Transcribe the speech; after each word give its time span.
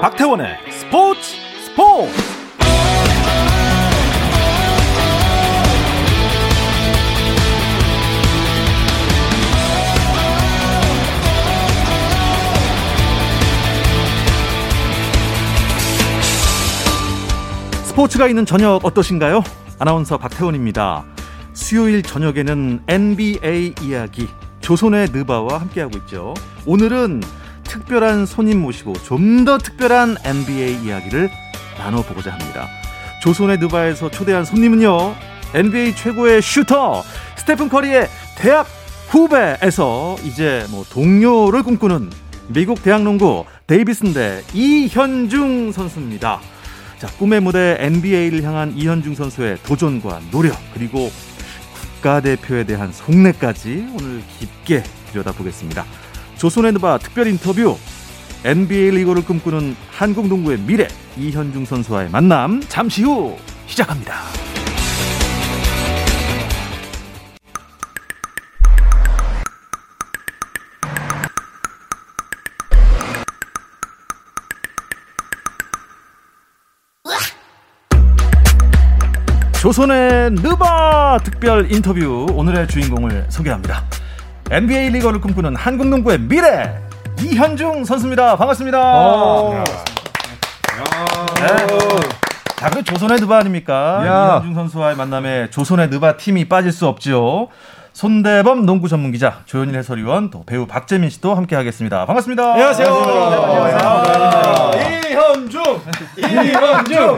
박태원의 0.00 0.58
스포츠 0.70 1.20
스포츠 1.64 2.12
스포츠가 17.86 18.28
있는 18.28 18.46
저녁 18.46 18.84
어떠신가요? 18.84 19.42
아나운서 19.80 20.16
박태원입니다. 20.16 21.04
수요일 21.54 22.04
저녁에는 22.04 22.84
NBA 22.86 23.74
이야기 23.82 24.28
조선의 24.60 25.08
느바와 25.10 25.58
함께하고 25.60 25.98
있죠. 25.98 26.34
오늘은 26.66 27.22
특별한 27.68 28.26
손님 28.26 28.60
모시고 28.60 28.94
좀 29.04 29.44
더 29.44 29.56
특별한 29.58 30.16
NBA 30.24 30.84
이야기를 30.84 31.30
나눠보고자 31.78 32.32
합니다. 32.32 32.68
조선의 33.22 33.58
느바에서 33.58 34.10
초대한 34.10 34.44
손님은요. 34.44 35.14
NBA 35.54 35.94
최고의 35.94 36.42
슈터 36.42 37.02
스테픈 37.36 37.68
커리의 37.68 38.08
대학 38.36 38.66
후배에서 39.08 40.16
이제 40.24 40.66
뭐 40.70 40.84
동료를 40.90 41.62
꿈꾸는 41.62 42.10
미국 42.48 42.82
대학농구 42.82 43.44
데이비슨대 43.66 44.42
이현중 44.52 45.72
선수입니다. 45.72 46.40
자, 46.98 47.06
꿈의 47.18 47.40
무대 47.40 47.76
NBA를 47.78 48.42
향한 48.42 48.72
이현중 48.76 49.14
선수의 49.14 49.58
도전과 49.62 50.20
노력 50.30 50.56
그리고 50.74 51.10
국가대표에 51.96 52.64
대한 52.64 52.92
속내까지 52.92 53.88
오늘 53.94 54.22
깊게 54.38 54.82
들여다보겠습니다. 55.12 55.84
조선의 56.38 56.72
누바 56.72 56.98
특별 56.98 57.26
인터뷰 57.26 57.76
NBA 58.44 58.92
리그를 58.92 59.24
꿈꾸는 59.24 59.74
한국 59.90 60.28
농구의 60.28 60.58
미래 60.58 60.86
이현중 61.16 61.64
선수와의 61.64 62.10
만남 62.10 62.62
잠시 62.68 63.02
후 63.02 63.36
시작합니다. 63.66 64.14
조선의 79.60 80.30
느바 80.30 81.18
특별 81.24 81.70
인터뷰 81.72 82.26
오늘의 82.32 82.68
주인공을 82.68 83.26
소개합니다. 83.28 83.84
NBA 84.50 84.90
리거를 84.90 85.20
꿈꾸는 85.20 85.54
한국 85.56 85.88
농구의 85.88 86.20
미래 86.20 86.80
이현중 87.20 87.84
선수입니다. 87.84 88.36
반갑습니다. 88.36 89.64
네. 91.34 91.46
자, 92.56 92.70
그 92.70 92.82
조선의 92.82 93.18
느바 93.20 93.38
아닙니까? 93.38 94.02
야. 94.06 94.28
이현중 94.36 94.54
선수와의 94.54 94.96
만남에 94.96 95.50
조선의 95.50 95.88
느바 95.88 96.16
팀이 96.16 96.48
빠질 96.48 96.72
수 96.72 96.86
없지요. 96.86 97.48
손대범 97.92 98.64
농구 98.64 98.88
전문 98.88 99.10
기자, 99.12 99.40
조현일 99.44 99.76
해설위원, 99.76 100.30
또 100.30 100.44
배우 100.44 100.66
박재민 100.66 101.10
씨도 101.10 101.34
함께 101.34 101.56
하겠습니다. 101.56 102.06
반갑습니다. 102.06 102.52
안녕하세요. 102.52 102.88
안녕하세요. 102.94 104.70
이현중, 105.10 105.62
이현중. 106.16 107.16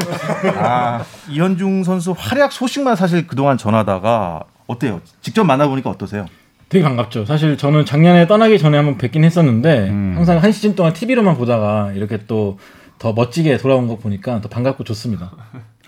아, 0.58 1.04
이현중 1.28 1.84
선수 1.84 2.14
활약 2.18 2.50
소식만 2.50 2.96
사실 2.96 3.26
그동안 3.26 3.58
전하다가 3.58 4.40
어때요? 4.66 5.00
직접 5.20 5.44
만나보니까 5.44 5.90
어떠세요? 5.90 6.26
되게 6.70 6.82
반갑죠. 6.84 7.24
사실 7.26 7.58
저는 7.58 7.84
작년에 7.84 8.26
떠나기 8.26 8.58
전에 8.58 8.76
한번 8.78 8.96
뵙긴 8.96 9.24
했었는데 9.24 9.88
항상 10.14 10.38
한 10.42 10.52
시즌 10.52 10.74
동안 10.74 10.92
TV로만 10.94 11.36
보다가 11.36 11.92
이렇게 11.92 12.16
또 12.26 12.56
더 13.00 13.14
멋지게 13.14 13.56
돌아온 13.56 13.88
거 13.88 13.96
보니까 13.96 14.42
더 14.42 14.50
반갑고 14.50 14.84
좋습니다. 14.84 15.32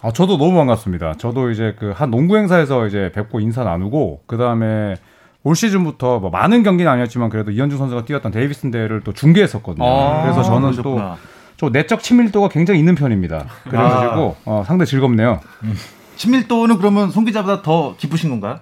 아, 0.00 0.10
저도 0.12 0.38
너무 0.38 0.56
반갑습니다. 0.56 1.12
저도 1.18 1.50
이제 1.50 1.76
그 1.78 1.92
한 1.92 2.10
농구 2.10 2.38
행사에서 2.38 2.86
이제 2.86 3.12
뵙고 3.14 3.38
인사 3.38 3.62
나누고 3.64 4.22
그 4.26 4.38
다음에 4.38 4.94
올 5.42 5.54
시즌부터 5.54 6.20
뭐 6.20 6.30
많은 6.30 6.62
경기는 6.62 6.90
아니었지만 6.90 7.28
그래도 7.28 7.50
이현중 7.50 7.76
선수가 7.76 8.06
뛰었던 8.06 8.32
데이비슨 8.32 8.70
대회를 8.70 9.02
또 9.04 9.12
중계했었거든요. 9.12 9.86
아, 9.86 10.22
그래서 10.22 10.42
저는. 10.42 10.72
또좀 10.72 11.72
내적 11.72 12.02
친밀도가 12.02 12.48
굉장히 12.48 12.80
있는 12.80 12.94
편입니다. 12.94 13.44
그래가지고 13.64 14.36
어, 14.46 14.64
상당히 14.66 14.86
즐겁네요. 14.88 15.40
친밀도는 16.16 16.78
그러면 16.78 17.10
송 17.10 17.26
기자보다 17.26 17.60
더 17.60 17.94
깊으신 17.98 18.30
건가요? 18.30 18.60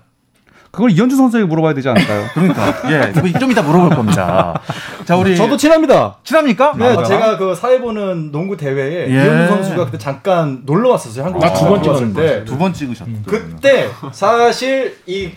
그걸 0.71 0.91
이현중 0.93 1.17
선수에게 1.19 1.47
물어봐야 1.47 1.75
되지 1.75 1.89
않을까요? 1.89 2.27
그러니까 2.35 2.75
예, 2.91 3.13
좀 3.39 3.51
이따 3.51 3.63
물어볼 3.63 3.91
겁니다. 3.91 4.61
자, 5.05 5.17
우리 5.17 5.37
저도 5.37 5.57
친합니다. 5.57 6.17
친합니까? 6.23 6.75
네, 6.77 6.97
아, 6.97 7.03
제가 7.03 7.37
그 7.37 7.55
사회 7.55 7.81
보는 7.81 8.31
농구 8.31 8.57
대회에 8.57 9.09
예. 9.11 9.15
이현주 9.15 9.49
선수가 9.49 9.85
그때 9.87 9.99
잠깐 9.99 10.63
놀러 10.65 10.91
왔었어요. 10.91 11.25
한국에. 11.25 11.47
아, 11.47 11.53
두번 11.53 11.87
왔을 11.87 12.15
때. 12.15 12.45
두번 12.45 12.73
찍으셨죠. 12.73 13.11
그때 13.27 13.89
사실 14.13 14.97
이 15.07 15.31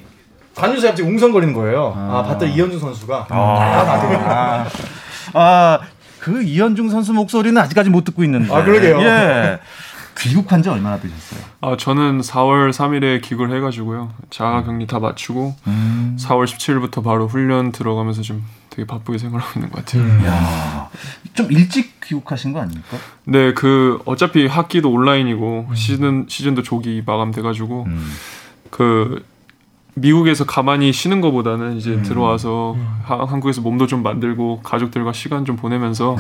관중석이 0.56 0.88
갑자기 0.88 1.10
웅성거리는 1.10 1.54
거예요. 1.54 1.94
아, 1.98 2.24
봤더니 2.28 2.54
이현주 2.54 2.78
선수가 2.78 3.28
아, 3.30 3.84
나도. 3.88 4.08
아, 4.30 4.66
아, 5.34 5.80
그 6.20 6.44
이현중 6.44 6.90
선수 6.90 7.12
목소리는 7.12 7.60
아직까지 7.60 7.90
못 7.90 8.04
듣고 8.04 8.24
있는데. 8.24 8.54
아, 8.54 8.64
그러게요. 8.64 9.02
예. 9.02 9.60
귀국한 10.18 10.62
지 10.64 10.70
얼마나 10.70 11.00
되셨어요? 11.00 11.40
아, 11.62 11.76
저는 11.78 12.22
4월 12.22 12.72
3일에 12.72 13.22
귀국을 13.24 13.56
해가지고요. 13.56 14.12
자가격리 14.30 14.88
다 14.88 15.00
마치고 15.00 15.56
음. 15.68 16.18
4월 16.20 16.46
17일부터 16.46 17.04
바로 17.04 17.28
훈련 17.28 17.72
들어가면서 17.72 18.22
좀 18.22 18.44
되게 18.70 18.86
바쁘게 18.88 19.18
생활하고 19.18 19.60
있는 19.60 19.72
것 19.72 19.86
같아요. 19.86 20.04
야, 20.26 20.90
좀 21.34 21.52
일찍 21.52 22.00
귀국하신 22.02 22.54
거 22.54 22.62
아닙니까? 22.62 22.98
네, 23.26 23.54
그 23.54 24.00
어차피 24.06 24.48
학기도 24.48 24.92
온라인이고 24.92 25.70
시즌 25.76 26.26
시즌도 26.28 26.64
조기 26.64 27.04
마감돼가지고 27.06 27.88
그 28.70 29.24
미국에서 29.96 30.46
가만히 30.46 30.92
쉬는 30.92 31.22
것보다는 31.22 31.78
이제 31.78 32.02
들어와서 32.02 32.76
하- 33.04 33.26
한국에서 33.26 33.62
몸도 33.62 33.86
좀 33.86 34.02
만들고 34.02 34.62
가족들과 34.64 35.14
시간 35.14 35.46
좀 35.46 35.56
보내면서 35.56 36.16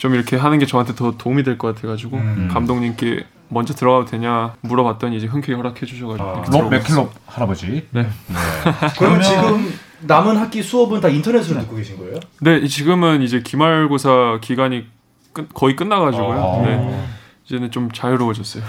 좀 0.00 0.14
이렇게 0.14 0.34
하는 0.36 0.58
게 0.58 0.64
저한테 0.64 0.94
더 0.94 1.12
도움이 1.18 1.42
될 1.42 1.58
것 1.58 1.74
같아가지고 1.74 2.16
감독님께 2.48 3.26
먼저 3.48 3.74
들어가도 3.74 4.06
되냐 4.10 4.54
물어봤더니 4.62 5.14
이제 5.18 5.26
흔쾌히 5.26 5.56
허락해 5.56 5.84
주셔가지고 5.84 6.24
록 6.26 6.44
들어갔어요. 6.46 6.70
맥클롭 6.70 7.12
할아버지. 7.26 7.86
네. 7.90 8.06
그러면 8.98 9.20
지금 9.22 9.72
남은 10.00 10.38
학기 10.38 10.62
수업은 10.62 11.00
다 11.02 11.08
인터넷으로 11.08 11.60
듣고 11.60 11.76
계신 11.76 11.98
거예요? 11.98 12.14
네, 12.40 12.66
지금은 12.66 13.20
이제 13.20 13.42
기말고사 13.42 14.38
기간이 14.40 14.86
끝- 15.34 15.52
거의 15.52 15.76
끝나가지고요. 15.76 16.62
네. 16.64 17.04
이제는 17.50 17.72
좀 17.72 17.90
자유로워졌어요. 17.90 18.62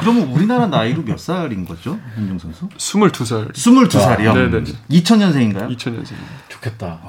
그러면 0.00 0.24
우리나라 0.24 0.66
나이로 0.66 1.04
몇 1.04 1.18
살인 1.18 1.64
거죠? 1.64 1.98
현중 2.16 2.38
선수? 2.38 2.68
22살. 2.68 3.52
22살이요? 3.54 4.34
네네. 4.34 4.64
2000년생인가요? 4.90 5.74
2000년생. 5.74 6.12
좋겠다. 6.50 7.00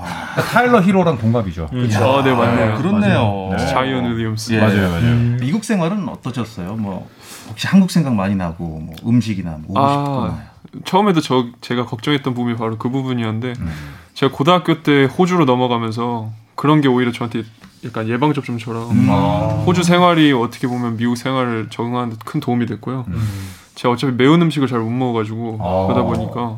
타일러 0.53 0.81
히로랑 0.81 1.17
동갑이죠. 1.17 1.69
아, 1.69 2.23
네, 2.23 2.33
맞네요. 2.33 2.77
그렇네요. 2.77 3.57
자이언 3.57 4.15
윌리엄스. 4.15 4.53
예. 4.53 4.61
맞아요, 4.61 4.89
맞아요. 4.89 5.15
미국 5.41 5.65
생활은 5.65 6.07
어떠셨어요? 6.07 6.75
뭐 6.77 7.09
혹시 7.49 7.67
한국 7.67 7.91
생각 7.91 8.15
많이 8.15 8.35
나고 8.35 8.79
뭐 8.79 8.95
음식이나 9.05 9.57
뭐 9.61 9.71
오고 9.71 9.89
싶거나. 9.89 10.27
아, 10.27 10.39
처음에도 10.85 11.19
저 11.19 11.47
제가 11.59 11.85
걱정했던 11.85 12.33
부분이 12.33 12.55
바로 12.55 12.77
그 12.77 12.89
부분이었는데 12.89 13.53
제가 14.13 14.33
고등학교 14.33 14.81
때 14.81 15.05
호주로 15.05 15.43
넘어가면서 15.43 16.31
그런 16.55 16.79
게 16.79 16.87
오히려 16.87 17.11
저한테 17.11 17.43
약간 17.85 18.07
예방 18.09 18.33
접종처럼 18.33 19.07
호주 19.65 19.83
생활이 19.83 20.31
어떻게 20.33 20.67
보면 20.67 20.97
미국 20.97 21.15
생활을 21.15 21.67
적응하는 21.69 22.11
데 22.11 22.15
큰 22.25 22.39
도움이 22.39 22.65
됐고요. 22.65 23.05
제가 23.75 23.93
어차피 23.93 24.13
매운 24.13 24.41
음식을 24.41 24.67
잘 24.67 24.79
못 24.79 24.89
먹어가지고 24.89 25.57
아. 25.61 25.87
그러다 25.87 26.03
보니까 26.03 26.57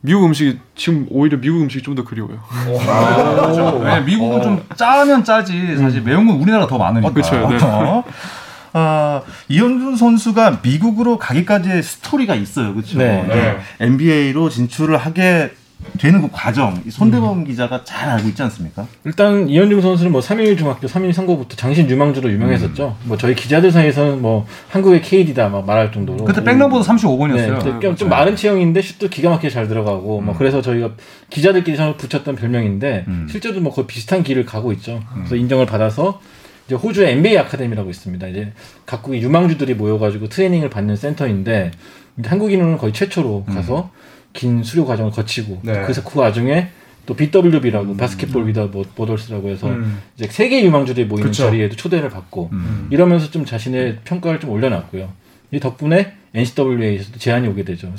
미국 0.00 0.24
음식이 0.26 0.58
지금 0.76 1.06
오히려 1.10 1.38
미국 1.38 1.60
음식이 1.62 1.82
좀 1.82 1.94
더 1.94 2.04
그리워요. 2.04 2.38
네, 3.84 4.00
미국은 4.02 4.42
좀 4.42 4.64
짜면 4.76 5.24
짜지 5.24 5.76
사실 5.76 6.02
매운 6.02 6.26
건 6.26 6.36
우리나라 6.36 6.66
더 6.66 6.78
많으니까. 6.78 7.12
그쵸, 7.12 7.48
네. 7.48 7.58
어? 7.62 8.04
아, 8.74 9.22
이현준 9.48 9.96
선수가 9.96 10.60
미국으로 10.62 11.18
가기까지의 11.18 11.82
스토리가 11.82 12.34
있어요. 12.34 12.74
그렇죠? 12.74 12.98
네. 12.98 13.58
NBA로 13.80 14.48
진출을 14.50 14.96
하게 14.98 15.52
되는 15.98 16.20
그 16.20 16.28
과정 16.32 16.80
이 16.86 16.90
손대범 16.90 17.44
기자가 17.44 17.84
잘 17.84 18.08
알고 18.08 18.28
있지 18.28 18.42
않습니까? 18.42 18.86
일단 19.04 19.48
이현중 19.48 19.80
선수는 19.80 20.12
뭐 20.12 20.20
3일 20.20 20.58
중학교 20.58 20.86
3일 20.86 21.12
상고부터 21.12 21.56
장신 21.56 21.88
유망주로 21.88 22.30
유명했었죠. 22.30 22.96
뭐 23.04 23.16
저희 23.16 23.34
기자들 23.34 23.70
사이에서는 23.70 24.20
뭐 24.20 24.46
한국의 24.68 25.02
KD다 25.02 25.48
막 25.48 25.66
말할 25.66 25.92
정도로. 25.92 26.24
그때 26.24 26.42
백넘버도 26.42 26.82
네, 26.82 26.88
35번이었어요. 26.88 27.62
좀, 27.62 27.80
좀, 27.80 27.96
좀 27.96 28.08
마른 28.08 28.36
체형인데 28.36 28.82
슛도 28.82 29.08
기가 29.08 29.30
막히게 29.30 29.50
잘 29.50 29.68
들어가고 29.68 30.20
뭐 30.20 30.34
그래서 30.36 30.60
저희가 30.62 30.90
기자들끼리 31.30 31.76
서로 31.76 31.96
붙였던 31.96 32.36
별명인데 32.36 33.06
실제로 33.28 33.60
뭐 33.60 33.72
거의 33.72 33.86
비슷한 33.86 34.22
길을 34.22 34.44
가고 34.44 34.72
있죠. 34.72 35.00
그래서 35.14 35.36
인정을 35.36 35.66
받아서 35.66 36.20
이제 36.66 36.74
호주의 36.74 37.12
NBA 37.12 37.38
아카데미라고 37.38 37.88
있습니다. 37.88 38.26
이제 38.28 38.52
각국의 38.84 39.22
유망주들이 39.22 39.74
모여가지고 39.74 40.28
트레이닝을 40.28 40.68
받는 40.70 40.96
센터인데 40.96 41.70
한국인은 42.24 42.78
거의 42.78 42.92
최초로 42.92 43.44
가서 43.44 43.90
긴 44.32 44.62
수료 44.62 44.84
과정을 44.84 45.10
거치고 45.10 45.60
네. 45.62 45.82
그래서 45.82 46.02
그 46.04 46.14
과정에 46.14 46.68
또 47.06 47.14
BWB라고 47.14 47.96
바스켓볼 47.96 48.48
위다 48.48 48.70
보더스라고 48.70 49.48
해서 49.48 49.68
음. 49.68 49.98
이제 50.16 50.28
세계 50.30 50.62
유망주들이 50.62 51.06
모이는 51.06 51.30
그쵸. 51.30 51.44
자리에도 51.44 51.74
초대를 51.74 52.10
받고 52.10 52.50
음. 52.52 52.88
이러면서 52.90 53.30
좀 53.30 53.46
자신의 53.46 54.00
평가를 54.04 54.40
좀 54.40 54.50
올려놨고요. 54.50 55.10
이 55.50 55.58
덕분에 55.60 56.12
NCAA에서도 56.34 57.18
제안이 57.18 57.48
오게 57.48 57.64
되죠. 57.64 57.90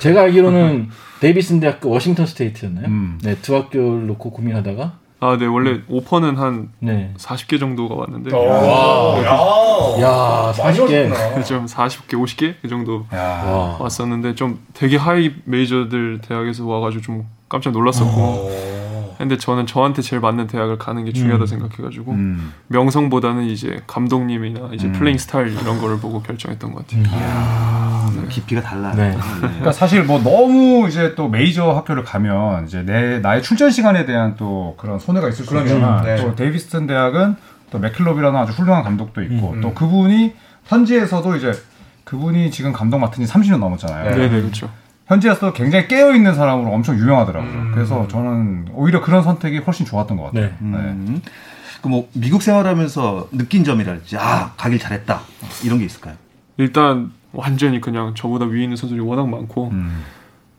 제가 0.00 0.22
알기로는 0.22 0.90
데이비슨 1.20 1.60
대학교 1.60 1.88
워싱턴 1.88 2.26
스테이트였나요? 2.26 2.86
음. 2.88 3.18
네, 3.22 3.36
두 3.40 3.56
학교를 3.56 4.06
놓고 4.08 4.30
고민하다가 4.30 4.98
아, 5.22 5.36
네 5.38 5.46
원래 5.46 5.80
오퍼는 5.88 6.36
한 6.36 6.70
네. 6.80 7.14
40개 7.16 7.60
정도가 7.60 7.94
왔는데 7.94 8.34
와. 8.36 9.22
야. 9.22 10.02
야, 10.02 10.52
많이 10.58 10.76
40개. 10.76 11.10
왔구나. 11.10 11.42
좀 11.46 11.66
40개, 11.66 12.14
50개 12.14 12.54
그 12.60 12.68
정도 12.68 13.06
야. 13.14 13.18
와. 13.46 13.76
왔었는데 13.78 14.34
좀 14.34 14.58
되게 14.74 14.96
high 14.96 15.32
major들 15.44 16.22
대학에서 16.22 16.66
와 16.66 16.80
가지고 16.80 17.02
좀 17.02 17.28
깜짝 17.48 17.70
놀랐었고. 17.72 18.10
어. 18.20 18.82
근데 19.18 19.36
저는 19.36 19.66
저한테 19.66 20.02
제일 20.02 20.18
맞는 20.18 20.48
대학을 20.48 20.78
가는 20.78 21.04
게 21.04 21.12
중요하다 21.12 21.46
생각해가지고 21.46 22.10
음. 22.10 22.52
명성보다는 22.66 23.44
이제 23.44 23.80
감독님이나 23.86 24.70
이제 24.72 24.88
음. 24.88 24.92
playing 24.92 25.16
스타일 25.18 25.52
이런 25.52 25.80
거를 25.80 26.00
보고 26.00 26.20
결정했던 26.22 26.72
것 26.72 26.84
같아요. 26.88 27.04
음, 28.20 28.28
깊이가 28.28 28.60
달라요. 28.62 28.94
네. 28.94 29.16
그러니까 29.40 29.72
사실 29.72 30.04
뭐 30.04 30.22
너무 30.22 30.88
이제 30.88 31.14
또 31.14 31.28
메이저 31.28 31.72
학교를 31.72 32.04
가면 32.04 32.66
이제 32.66 32.82
내 32.82 33.18
나의 33.20 33.42
출전 33.42 33.70
시간에 33.70 34.04
대한 34.04 34.36
또 34.36 34.74
그런 34.78 34.98
손해가 34.98 35.28
있을 35.28 35.44
수. 35.44 35.58
있지만 35.58 36.04
네. 36.04 36.16
또 36.16 36.34
데이비슨 36.34 36.86
대학은 36.86 37.36
또 37.70 37.78
맥킬롭이라는 37.78 38.38
아주 38.38 38.52
훌륭한 38.52 38.82
감독도 38.82 39.22
있고 39.22 39.52
음. 39.52 39.60
또 39.60 39.74
그분이 39.74 40.34
현지에서도 40.66 41.36
이제 41.36 41.52
그분이 42.04 42.50
지금 42.50 42.72
감독 42.72 42.98
맡은 42.98 43.24
지 43.24 43.32
30년 43.32 43.58
넘었잖아요. 43.58 44.10
네. 44.10 44.16
네네 44.16 44.40
그렇죠. 44.40 44.68
현지에서도 45.06 45.52
굉장히 45.52 45.88
깨어 45.88 46.14
있는 46.14 46.34
사람으로 46.34 46.70
엄청 46.70 46.96
유명하더라고요. 46.98 47.50
음. 47.50 47.70
그래서 47.74 48.06
저는 48.08 48.68
오히려 48.72 49.00
그런 49.00 49.22
선택이 49.22 49.58
훨씬 49.58 49.86
좋았던 49.86 50.16
것 50.16 50.24
같아요. 50.24 50.46
네. 50.46 50.56
음. 50.60 51.22
그뭐 51.82 52.08
미국 52.12 52.42
생활하면서 52.42 53.28
느낀 53.32 53.64
점이랄지 53.64 54.16
아 54.16 54.52
가길 54.56 54.78
잘했다 54.78 55.20
이런 55.64 55.78
게 55.78 55.84
있을까요? 55.84 56.14
일단 56.56 57.10
완전히 57.32 57.80
그냥 57.80 58.14
저보다 58.14 58.46
위에 58.46 58.62
있는 58.62 58.76
선수들이 58.76 59.00
워낙 59.04 59.28
많고 59.28 59.68
음. 59.72 60.02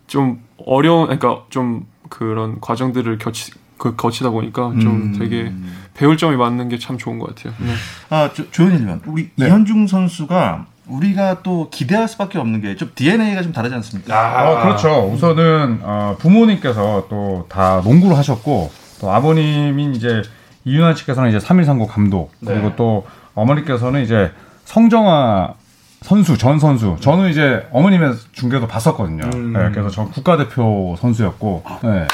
좀 0.08 0.42
어려운 0.66 1.06
그러니까 1.06 1.44
좀 1.50 1.86
그런 2.10 2.60
과정들을 2.62 3.18
거치 3.18 3.52
그 3.78 3.96
거치다 3.96 4.30
보니까 4.30 4.72
좀 4.82 5.14
음. 5.14 5.16
되게 5.20 5.52
배울 5.94 6.18
점이 6.18 6.36
많은 6.38 6.70
게 6.70 6.78
참 6.78 6.98
좋은 6.98 7.20
것 7.20 7.36
같아요. 7.36 7.54
네. 7.60 7.74
아 8.10 8.32
조, 8.34 8.50
조현일면 8.52 9.02
우리 9.06 9.30
네. 9.36 9.48
이현중 9.48 9.88
선수가 9.88 10.66
우리가 10.88 11.42
또 11.44 11.70
기대할 11.70 12.08
수밖에 12.08 12.38
없는 12.40 12.62
게 12.62 12.76
좀 12.76 12.92
DNA가 12.96 13.42
좀 13.42 13.52
다르지 13.54 13.74
않습니까? 13.76 14.16
아, 14.16 14.50
어, 14.52 14.62
그렇죠. 14.64 15.10
우선은 15.14 15.80
어, 15.84 16.16
부모님께서 16.20 17.08
또 17.10 17.46
다 17.50 17.82
농구를 17.84 18.18
하셨고 18.18 18.72
또 19.00 19.12
아버님인 19.12 19.96
이제 19.96 20.22
이윤환 20.66 20.96
씨께서는 20.96 21.30
이제 21.30 21.38
3.139 21.40 21.88
감독 21.88 22.32
네. 22.40 22.54
그리고 22.54 22.76
또 22.76 23.06
어머니께서는 23.36 24.04
이제 24.04 24.32
성정아 24.66 25.56
선수 26.04 26.38
전 26.38 26.60
선수 26.60 26.98
저는 27.00 27.30
이제 27.30 27.66
어머님의 27.72 28.14
중계도 28.34 28.68
봤었거든요. 28.68 29.24
음. 29.34 29.54
네, 29.54 29.70
그래서 29.72 29.90
전 29.90 30.12
국가대표 30.12 30.96
선수였고 31.00 31.64
네. 31.82 32.08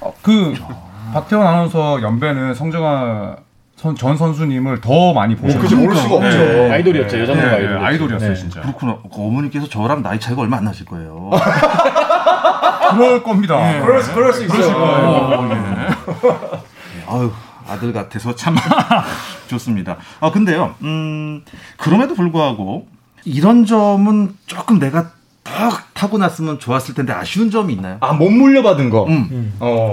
어, 0.00 0.14
그 0.22 0.54
박태원 1.12 1.44
아나운서 1.46 2.00
연배는 2.00 2.54
성정아 2.54 3.36
선, 3.76 3.96
전 3.96 4.16
선수님을 4.16 4.80
더 4.80 5.12
많이 5.12 5.34
뭐 5.34 5.42
보셨어요. 5.42 5.62
그치 5.62 5.74
모를 5.74 5.96
수가 5.96 6.14
없죠. 6.14 6.28
네. 6.38 6.70
아이돌이었죠. 6.70 7.20
여자 7.20 7.34
네, 7.34 7.40
아이돌. 7.42 7.74
네, 7.74 7.84
아이돌이었어요 7.84 8.28
네. 8.30 8.36
진짜. 8.36 8.60
그렇구나. 8.60 8.98
그 9.12 9.20
어머니께서 9.20 9.68
저랑 9.68 10.02
나이 10.02 10.20
차이가 10.20 10.42
얼마 10.42 10.58
안 10.58 10.64
나실 10.64 10.86
거예요. 10.86 11.30
그럴 12.92 13.22
겁니다. 13.24 13.80
그럴 13.80 14.00
수, 14.00 14.14
그럴 14.14 14.32
수 14.32 14.44
있어요. 14.44 14.76
어, 14.76 15.50
예. 15.50 17.04
아유 17.08 17.32
아들 17.68 17.92
같아서 17.92 18.34
참 18.36 18.54
좋습니다. 19.48 19.96
아 20.20 20.30
근데요, 20.30 20.74
음 20.82 21.42
그럼에도 21.78 22.14
불구하고 22.14 22.86
이런 23.24 23.64
점은 23.64 24.34
조금 24.46 24.78
내가 24.78 25.10
더 25.44 25.52
타고 25.92 26.18
났으면 26.18 26.58
좋았을 26.58 26.94
텐데 26.94 27.12
아쉬운 27.12 27.50
점이 27.50 27.72
있나요? 27.74 27.98
아, 28.00 28.12
못 28.12 28.30
물려받은 28.30 28.90
거. 28.90 29.06
음. 29.06 29.54
어. 29.60 29.90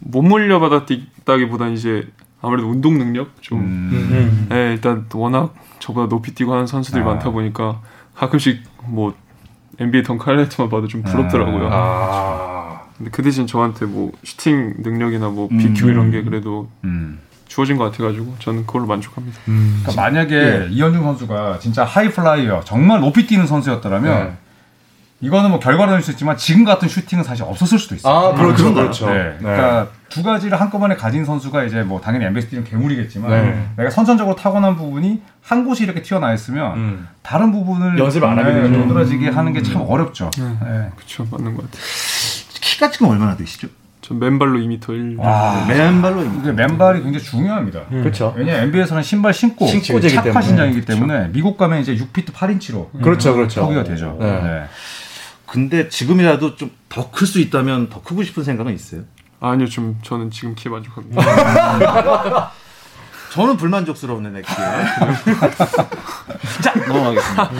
못 0.00 0.22
몰려받았다기보다는 0.22 1.74
이제 1.74 2.08
아무래도 2.40 2.68
운동 2.68 2.98
능력 2.98 3.40
좀 3.40 3.60
음. 3.60 3.90
음. 3.92 4.46
네, 4.48 4.72
일단 4.72 5.06
워낙 5.14 5.54
저보다 5.78 6.08
높이 6.08 6.34
뛰고 6.34 6.52
하는 6.52 6.66
선수들이 6.66 7.02
아. 7.02 7.06
많다 7.06 7.30
보니까 7.30 7.80
가끔씩 8.14 8.62
뭐 8.84 9.14
NBA 9.78 10.02
덩크 10.02 10.24
하이라이트만 10.24 10.68
봐도 10.68 10.88
좀 10.88 11.02
부럽더라고요. 11.02 11.68
아. 11.70 12.82
근데 12.96 13.10
그 13.10 13.22
대신 13.22 13.46
저한테 13.46 13.86
뭐 13.86 14.12
슈팅 14.22 14.74
능력이나 14.78 15.28
뭐 15.28 15.48
음. 15.50 15.58
BQ 15.58 15.90
이런 15.90 16.10
게 16.10 16.22
그래도 16.22 16.68
음. 16.84 17.20
주어진 17.52 17.76
것 17.76 17.90
같아가지고 17.90 18.34
저는 18.38 18.64
그걸로 18.66 18.86
만족합니다. 18.86 19.38
그러니까 19.44 19.92
만약에 19.94 20.68
이현중 20.70 21.02
선수가 21.02 21.58
진짜 21.58 21.84
high 21.84 22.19
flyer 22.19 22.62
정말 22.64 23.00
높이 23.00 23.26
뛰는 23.26 23.46
선수였더라면 23.46 24.24
네. 24.24 24.32
이거는 25.20 25.50
뭐 25.50 25.60
결과는 25.60 26.00
수 26.00 26.12
있지만 26.12 26.38
지금 26.38 26.64
같은 26.64 26.88
슈팅은 26.88 27.22
사실 27.22 27.44
없었을 27.44 27.78
수도 27.78 27.94
있어요. 27.94 28.12
아, 28.12 28.32
그렇죠. 28.34 28.54
그런가요? 28.56 28.84
그렇죠. 28.84 29.06
네. 29.10 29.36
그러니까 29.38 29.88
두 30.08 30.22
가지를 30.22 30.58
한꺼번에 30.58 30.96
가진 30.96 31.26
선수가 31.26 31.64
이제 31.64 31.82
뭐 31.82 32.00
당연히 32.00 32.24
NBA 32.24 32.48
뛰는 32.48 32.64
괴물이겠지만 32.64 33.30
네. 33.30 33.68
내가 33.76 33.90
선천적으로 33.90 34.34
타고난 34.34 34.74
부분이 34.74 35.20
한 35.42 35.64
곳이 35.66 35.84
이렇게 35.84 36.00
튀어나 36.00 36.32
있으면 36.32 36.76
음. 36.78 37.08
다른 37.22 37.52
부분을 37.52 37.98
연습을 37.98 38.26
안 38.26 38.38
하게 38.38 38.52
되죠. 38.62 38.72
도드라지게 38.72 39.28
하는 39.28 39.52
게 39.52 39.62
참 39.62 39.82
어렵죠. 39.86 40.30
네. 40.38 40.88
그렇죠, 40.96 41.26
맞는 41.30 41.54
것 41.54 41.64
같아요. 41.70 41.82
키가 42.62 42.90
지금 42.90 43.08
얼마나 43.08 43.36
되시죠? 43.36 43.68
전 44.02 44.18
맨발로 44.18 44.58
2m 44.58 45.12
1. 45.12 45.16
와, 45.18 45.64
맨발로 45.68 46.24
이게 46.24 46.52
맨발이 46.52 47.02
굉장히 47.02 47.24
중요합니다. 47.24 47.86
그렇죠. 47.86 48.34
왜냐 48.36 48.56
NBA에서는 48.58 49.02
신발 49.02 49.32
신고 49.32 49.66
신고제기 49.66 50.14
착화 50.14 50.24
때문에. 50.24 50.46
신장이기 50.46 50.84
때문에 50.84 51.28
미국 51.32 51.56
가면 51.56 51.80
이제 51.80 51.96
6피트 51.96 52.32
8인치로 52.32 53.00
그렇죠, 53.00 53.32
그렇죠. 53.34 53.62
표기가 53.62 53.84
되죠. 53.84 54.16
네. 54.20 54.26
네. 54.42 54.64
근데 55.46 55.88
지금이라도 55.88 56.56
좀 56.56 56.70
더 56.92 57.10
클 57.10 57.26
수 57.26 57.40
있다면 57.40 57.88
더 57.88 58.02
크고 58.02 58.22
싶은 58.22 58.44
생각은 58.44 58.74
있어요? 58.74 59.00
아니요, 59.40 59.66
좀 59.66 59.96
저는 60.02 60.30
지금 60.30 60.54
키에 60.54 60.70
만족합니다. 60.70 61.22
저는 63.32 63.56
불만족스러운데 63.56 64.28
내 64.28 64.42
키에. 64.42 64.54
자 66.62 66.74
넘어가겠습니다. 66.86 67.50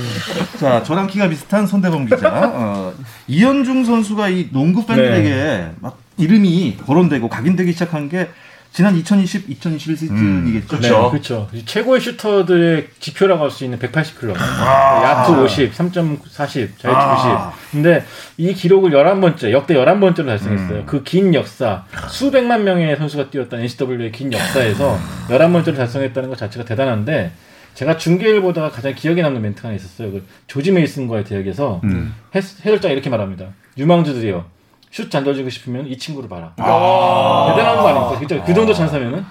자 0.58 0.82
저랑 0.82 1.06
키가 1.06 1.28
비슷한 1.30 1.66
손대범 1.66 2.04
기자. 2.06 2.28
어, 2.52 2.92
이현중 3.26 3.86
선수가 3.86 4.28
이 4.28 4.50
농구 4.52 4.84
팬들에게 4.84 5.70
막 5.80 5.96
이름이 6.18 6.78
거론되고 6.86 7.28
각인되기 7.28 7.72
시작한 7.72 8.08
게 8.08 8.28
지난 8.72 8.96
2020, 8.96 9.50
2021 9.50 9.96
시즌이겠죠. 9.98 10.80
네, 10.80 10.88
그렇죠. 11.10 11.48
최고의 11.66 12.00
슈터들의 12.00 12.88
지표라고 13.00 13.44
할 13.44 13.50
수 13.50 13.64
있는 13.64 13.78
180kg. 13.78 14.34
야투 14.34 15.42
50, 15.42 15.72
3.40, 15.74 16.78
자유투 16.78 16.88
아. 16.88 17.50
90. 17.52 17.70
근데 17.70 18.04
이 18.38 18.54
기록을 18.54 18.90
11번째, 18.92 19.50
역대 19.52 19.74
11번째로 19.74 20.26
달성했어요. 20.26 20.86
그긴 20.86 21.34
역사, 21.34 21.84
수백만 22.08 22.64
명의 22.64 22.96
선수가 22.96 23.28
뛰었던 23.28 23.60
NCAA의 23.60 24.10
긴 24.10 24.32
역사에서 24.32 24.98
11번째로 25.28 25.76
달성했다는 25.76 26.30
것 26.30 26.38
자체가 26.38 26.64
대단한데 26.64 27.30
제가 27.74 27.98
중계를 27.98 28.40
보다가 28.40 28.70
가장 28.70 28.94
기억에 28.94 29.20
남는 29.20 29.42
멘트가 29.42 29.68
하나 29.68 29.76
있었어요. 29.76 30.12
그 30.12 30.24
조지 30.46 30.72
메이슨과의 30.72 31.24
대역에서 31.24 31.82
음. 31.84 32.14
해, 32.34 32.38
해설자가 32.38 32.92
이렇게 32.92 33.10
말합니다. 33.10 33.48
유망주들이요. 33.76 34.44
슛 34.92 35.10
잘 35.10 35.24
던지고 35.24 35.48
싶으면 35.48 35.86
이 35.88 35.96
친구를 35.96 36.28
봐라. 36.28 36.52
아. 36.58 37.54
대단한 37.56 37.76
거 37.82 37.88
아닙니까? 37.88 38.18
그죠? 38.20 38.44
그 38.44 38.54
정도 38.54 38.74
찬사면은 38.74 39.24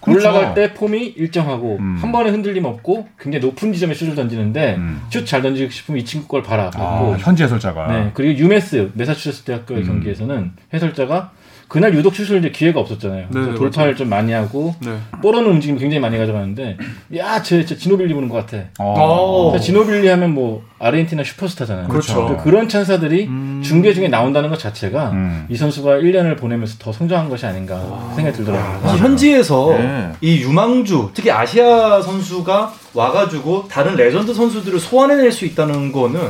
그렇죠. 0.00 0.28
올라갈 0.28 0.54
때 0.54 0.72
폼이 0.74 1.14
일정하고 1.16 1.76
음. 1.78 1.98
한 2.00 2.10
번에 2.10 2.30
흔들림 2.30 2.64
없고 2.64 3.06
굉장히 3.20 3.44
높은 3.44 3.72
지점에 3.72 3.94
슛을 3.94 4.16
던지는데 4.16 4.74
음. 4.76 5.02
슛잘 5.10 5.42
던지고 5.42 5.70
싶으면 5.70 6.00
이 6.00 6.04
친구 6.04 6.26
걸 6.26 6.42
봐라. 6.42 6.70
아, 6.74 7.14
현지 7.18 7.44
해설자가 7.44 7.86
네 7.86 8.10
그리고 8.14 8.40
유메스 8.40 8.92
메사추세츠 8.94 9.44
대학교의 9.44 9.82
음. 9.82 9.86
경기에서는 9.86 10.52
해설자가 10.74 11.30
그날 11.72 11.94
유독 11.94 12.14
슛을 12.14 12.40
이제 12.40 12.50
기회가 12.50 12.80
없었잖아요. 12.80 13.28
네, 13.30 13.54
돌파를 13.54 13.96
좀 13.96 14.10
많이 14.10 14.30
하고 14.32 14.74
네. 14.80 14.94
볼 15.22 15.30
없는 15.30 15.52
움직임 15.52 15.78
굉장히 15.78 16.00
많이 16.00 16.18
가져가는데 16.18 16.76
야 17.16 17.42
쟤 17.42 17.64
쟤 17.64 17.78
지노빌리 17.78 18.12
보는 18.12 18.28
것 18.28 18.44
같아. 18.44 18.64
어. 18.78 19.48
그래서 19.50 19.64
지노빌리 19.64 20.06
하면 20.08 20.34
뭐 20.34 20.64
아르헨티나 20.78 21.24
슈퍼스타잖아요. 21.24 21.88
그렇죠. 21.88 22.26
그 22.36 22.44
그런 22.44 22.68
찬사들이 22.68 23.26
중계 23.64 23.94
중에 23.94 24.08
나온다는 24.08 24.50
것 24.50 24.58
자체가 24.58 25.12
음. 25.12 25.46
이 25.48 25.56
선수가 25.56 25.92
1년을 26.00 26.36
보내면서 26.36 26.76
더 26.78 26.92
성장한 26.92 27.30
것이 27.30 27.46
아닌가 27.46 27.80
생각이 28.16 28.36
들더라고요. 28.36 28.94
이 28.94 28.98
현지에서 28.98 29.68
네. 29.78 30.12
이 30.20 30.42
유망주 30.42 31.12
특히 31.14 31.30
아시아 31.30 32.02
선수가 32.02 32.74
와가지고 32.92 33.68
다른 33.68 33.96
레전드 33.96 34.34
선수들을 34.34 34.78
소환해낼 34.78 35.32
수 35.32 35.46
있다는 35.46 35.90
거는 35.92 36.20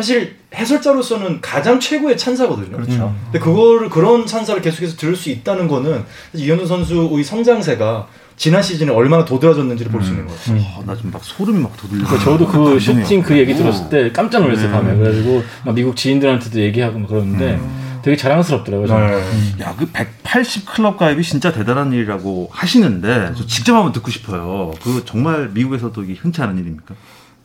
사실 0.00 0.36
해설자로서는 0.54 1.42
가장 1.42 1.78
최고의 1.78 2.16
찬사거든요. 2.16 2.70
그렇죠. 2.78 3.14
근데 3.24 3.38
그거를 3.38 3.90
그런 3.90 4.24
찬사를 4.26 4.62
계속해서 4.62 4.96
들을 4.96 5.14
수 5.14 5.28
있다는 5.28 5.68
거는 5.68 6.04
이현우 6.32 6.66
선수의 6.66 7.22
성장세가 7.22 8.06
지난 8.38 8.62
시즌에 8.62 8.90
얼마나 8.90 9.26
도드라졌는지를 9.26 9.92
볼 9.92 10.02
수 10.02 10.12
있는 10.12 10.26
거죠. 10.26 10.52
어, 10.54 10.82
나 10.86 10.96
지금 10.96 11.10
막 11.10 11.22
소름이 11.22 11.60
막 11.62 11.76
돋으려. 11.76 12.06
그 12.08 12.18
저도 12.18 12.46
그 12.46 12.80
슈팅 12.80 13.22
그 13.22 13.36
얘기 13.36 13.52
오. 13.52 13.56
들었을 13.58 13.90
때 13.90 14.10
깜짝 14.10 14.40
놀랐어요 14.40 14.70
밤에 14.70 14.96
그래가지고 14.96 15.42
막 15.66 15.74
미국 15.74 15.94
지인들한테도 15.94 16.58
얘기하고 16.60 16.98
막 16.98 17.08
그러는데 17.08 17.60
되게 18.00 18.16
자랑스럽더라고요. 18.16 18.86
네. 18.98 19.62
야, 19.62 19.74
그 19.78 19.84
180 19.92 20.64
클럽 20.64 20.96
가입이 20.96 21.22
진짜 21.22 21.52
대단한 21.52 21.92
일이라고 21.92 22.48
하시는데 22.50 23.34
저 23.36 23.46
직접 23.46 23.74
한번 23.74 23.92
듣고 23.92 24.10
싶어요. 24.10 24.72
그 24.82 25.02
정말 25.04 25.50
미국에서도 25.52 26.02
이게 26.04 26.14
흔치 26.14 26.40
않은 26.40 26.56
일입니까? 26.56 26.94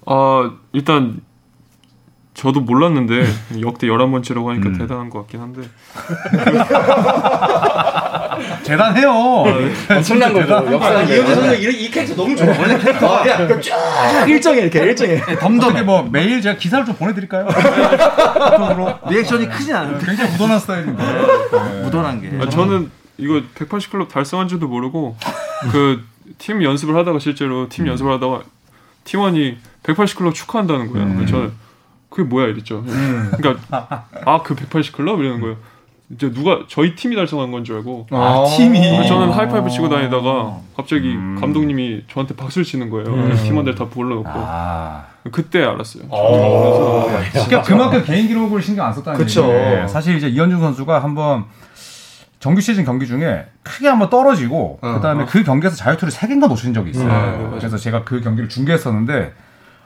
아 0.06 0.52
일단 0.72 1.20
저도 2.36 2.60
몰랐는데 2.60 3.26
역대 3.62 3.88
11번째라고 3.88 4.48
하니까 4.50 4.78
대단한 4.78 5.10
것 5.10 5.20
같긴 5.20 5.40
한데 5.42 5.62
대단해요. 8.64 9.10
엄청난 9.90 10.34
거죠. 10.34 10.54
역사는 10.54 10.98
아, 10.98 11.02
이현재 11.04 11.36
선수 11.36 11.56
이, 11.56 11.86
이 11.86 11.90
캐릭터 11.90 12.16
너무 12.16 12.36
좋아. 12.36 12.48
원래 12.48 12.78
캐릭터가 12.78 13.28
야, 13.30 13.42
이거 13.42 13.60
쫙 13.62 14.26
일정해 14.28 14.62
이렇게 14.62 14.80
일정해. 14.84 15.22
어떻게 15.42 15.82
뭐 15.82 16.08
매일 16.12 16.42
제가 16.42 16.58
기사를 16.58 16.86
좀 16.86 16.96
보내드릴까요? 16.96 17.48
리액션이 19.10 19.48
크지 19.50 19.74
않은데 19.74 20.06
굉장히 20.06 20.32
묻어난 20.32 20.60
스타일인데. 20.60 21.04
무던한 21.84 22.22
게. 22.22 22.32
아, 22.42 22.50
저는 22.50 22.92
이거 23.18 23.42
180 23.56 23.92
클럽 23.92 24.10
달성한 24.10 24.48
줄도 24.48 24.68
모르고 24.68 25.16
그 25.72 26.04
팀 26.40 26.64
연습을 26.64 26.96
하다가 26.98 27.20
실제로 27.20 27.70
팀 27.70 27.88
연습을 27.88 28.12
하다가 28.14 28.42
팀원이 29.04 29.58
180 29.84 30.18
클럽 30.18 30.34
축하한다는 30.34 30.92
거예요. 30.92 31.08
그래서 31.16 31.32
저는 31.32 31.52
그게 32.10 32.24
뭐야 32.28 32.48
이랬죠. 32.48 32.84
그러니까 33.38 34.06
아 34.26 34.40
그 34.44 34.56
180 34.56 34.96
클럽 34.96 35.20
이러는 35.20 35.42
거예요. 35.42 35.56
이제 36.12 36.32
누가 36.32 36.60
저희 36.70 36.96
팀이 36.96 37.16
달성한 37.16 37.52
건 37.52 37.64
줄 37.64 37.78
알고 37.78 38.06
아, 38.12 38.46
팀이. 38.56 38.80
그래서 38.80 39.04
저는 39.08 39.32
하이파이브 39.32 39.70
치고 39.72 39.90
다니다가 39.90 40.60
갑자기 40.78 41.16
감독님이 41.40 42.04
저한테 42.12 42.36
박수를 42.36 42.64
치는 42.64 42.90
거예요. 42.92 43.36
팀원들 43.38 43.74
다 43.76 43.88
불러놓고 43.90 44.30
아. 44.32 45.06
그때 45.32 45.64
알았어요. 45.64 46.04
그러니까 46.08 47.62
그만큼 47.64 48.04
개인 48.04 48.28
기록을 48.28 48.62
신경 48.62 48.86
안 48.86 48.94
썼다는 48.94 49.18
그쵸. 49.20 49.42
얘기예요. 49.44 49.88
사실 49.88 50.16
이제 50.16 50.28
이현중 50.28 50.60
선수가 50.60 51.04
한번 51.04 51.46
정규 52.40 52.62
시즌 52.62 52.86
경기 52.86 53.08
중에 53.08 53.48
크게 53.64 53.88
한번 53.88 54.12
떨어지고 54.12 54.78
그다음에 54.82 55.26
그 55.26 55.44
경기에서 55.44 55.76
자유투를 55.76 56.12
세 56.12 56.28
개인가 56.28 56.46
놓친 56.46 56.76
적이 56.76 56.92
있어요. 56.92 57.10
음. 57.10 57.56
그래서 57.58 57.78
제가 57.78 58.04
그 58.04 58.22
경기를 58.22 58.48
중계했었는데 58.50 59.34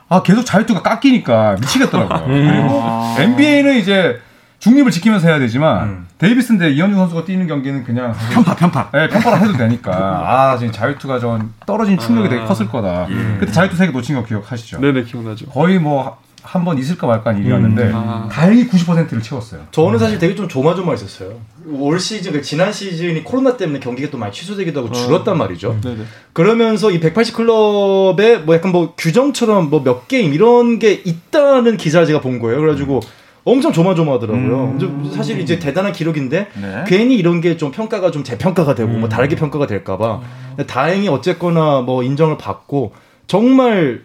아 0.09 0.23
계속 0.23 0.43
자유투가 0.43 0.81
깎이니까 0.81 1.55
미치겠더라고요. 1.61 2.25
그리고 2.27 2.83
NBA는 3.19 3.77
이제 3.77 4.19
중립을 4.57 4.91
지키면서 4.91 5.27
해야 5.27 5.39
되지만 5.39 6.07
데이비슨 6.17 6.57
대 6.57 6.69
이현중 6.71 6.97
선수가 6.97 7.23
뛰는 7.25 7.47
경기는 7.47 7.83
그냥 7.83 8.13
편파 8.33 8.55
편파. 8.55 8.89
네, 8.91 9.07
편파를 9.07 9.41
해도 9.41 9.53
되니까 9.53 9.93
아 10.53 10.57
지금 10.57 10.73
자유투가 10.73 11.19
전 11.19 11.53
떨어진 11.65 11.97
충격이 11.97 12.27
되게 12.27 12.43
컸을 12.43 12.67
거다. 12.69 13.07
그때 13.39 13.51
자유투 13.51 13.75
세개 13.77 13.91
놓친 13.91 14.15
거 14.15 14.25
기억하시죠? 14.25 14.81
네네 14.81 15.03
기억나죠. 15.03 15.45
거의 15.45 15.79
뭐 15.79 16.17
한 16.43 16.63
번 16.63 16.77
있을까 16.77 17.05
말까 17.07 17.31
한 17.31 17.39
일이었는데 17.39 17.91
아. 17.93 18.27
다행히 18.31 18.67
90%를 18.67 19.21
채웠어요. 19.21 19.61
저는 19.71 19.99
사실 19.99 20.17
되게 20.19 20.35
좀 20.35 20.47
조마조마했었어요. 20.47 21.33
올 21.71 21.99
시즌 21.99 22.31
그 22.31 22.41
지난 22.41 22.71
시즌이 22.71 23.23
코로나 23.23 23.57
때문에 23.57 23.79
경기가 23.79 24.09
또 24.09 24.17
많이 24.17 24.31
취소되기도 24.31 24.79
하고 24.79 24.91
줄었단 24.91 25.37
말이죠. 25.37 25.79
네네. 25.81 26.03
그러면서 26.33 26.91
이 26.91 26.99
180 26.99 27.35
클럽에 27.35 28.37
뭐 28.37 28.55
약간 28.55 28.71
뭐 28.71 28.93
규정처럼 28.97 29.69
뭐 29.69 29.83
몇 29.83 30.07
게임 30.07 30.33
이런 30.33 30.79
게 30.79 30.93
있다는 30.93 31.77
기사를 31.77 32.05
제가 32.07 32.21
본 32.21 32.39
거예요. 32.39 32.59
그래가지고 32.61 32.99
엄청 33.43 33.71
조마조마하더라고요. 33.73 34.77
좀 34.79 35.11
사실 35.13 35.39
이제 35.39 35.59
대단한 35.59 35.91
기록인데 35.91 36.47
네. 36.61 36.83
괜히 36.87 37.15
이런 37.15 37.41
게 37.41 37.57
좀 37.57 37.71
평가가 37.71 38.11
좀 38.11 38.23
재평가가 38.23 38.75
되고 38.75 38.89
뭐 38.91 39.09
다르게 39.09 39.35
평가가 39.35 39.65
될까봐 39.67 40.21
근데 40.49 40.65
다행히 40.65 41.07
어쨌거나 41.09 41.81
뭐 41.81 42.03
인정을 42.03 42.37
받고 42.37 42.93
정말 43.27 44.03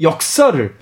역사를 0.00 0.74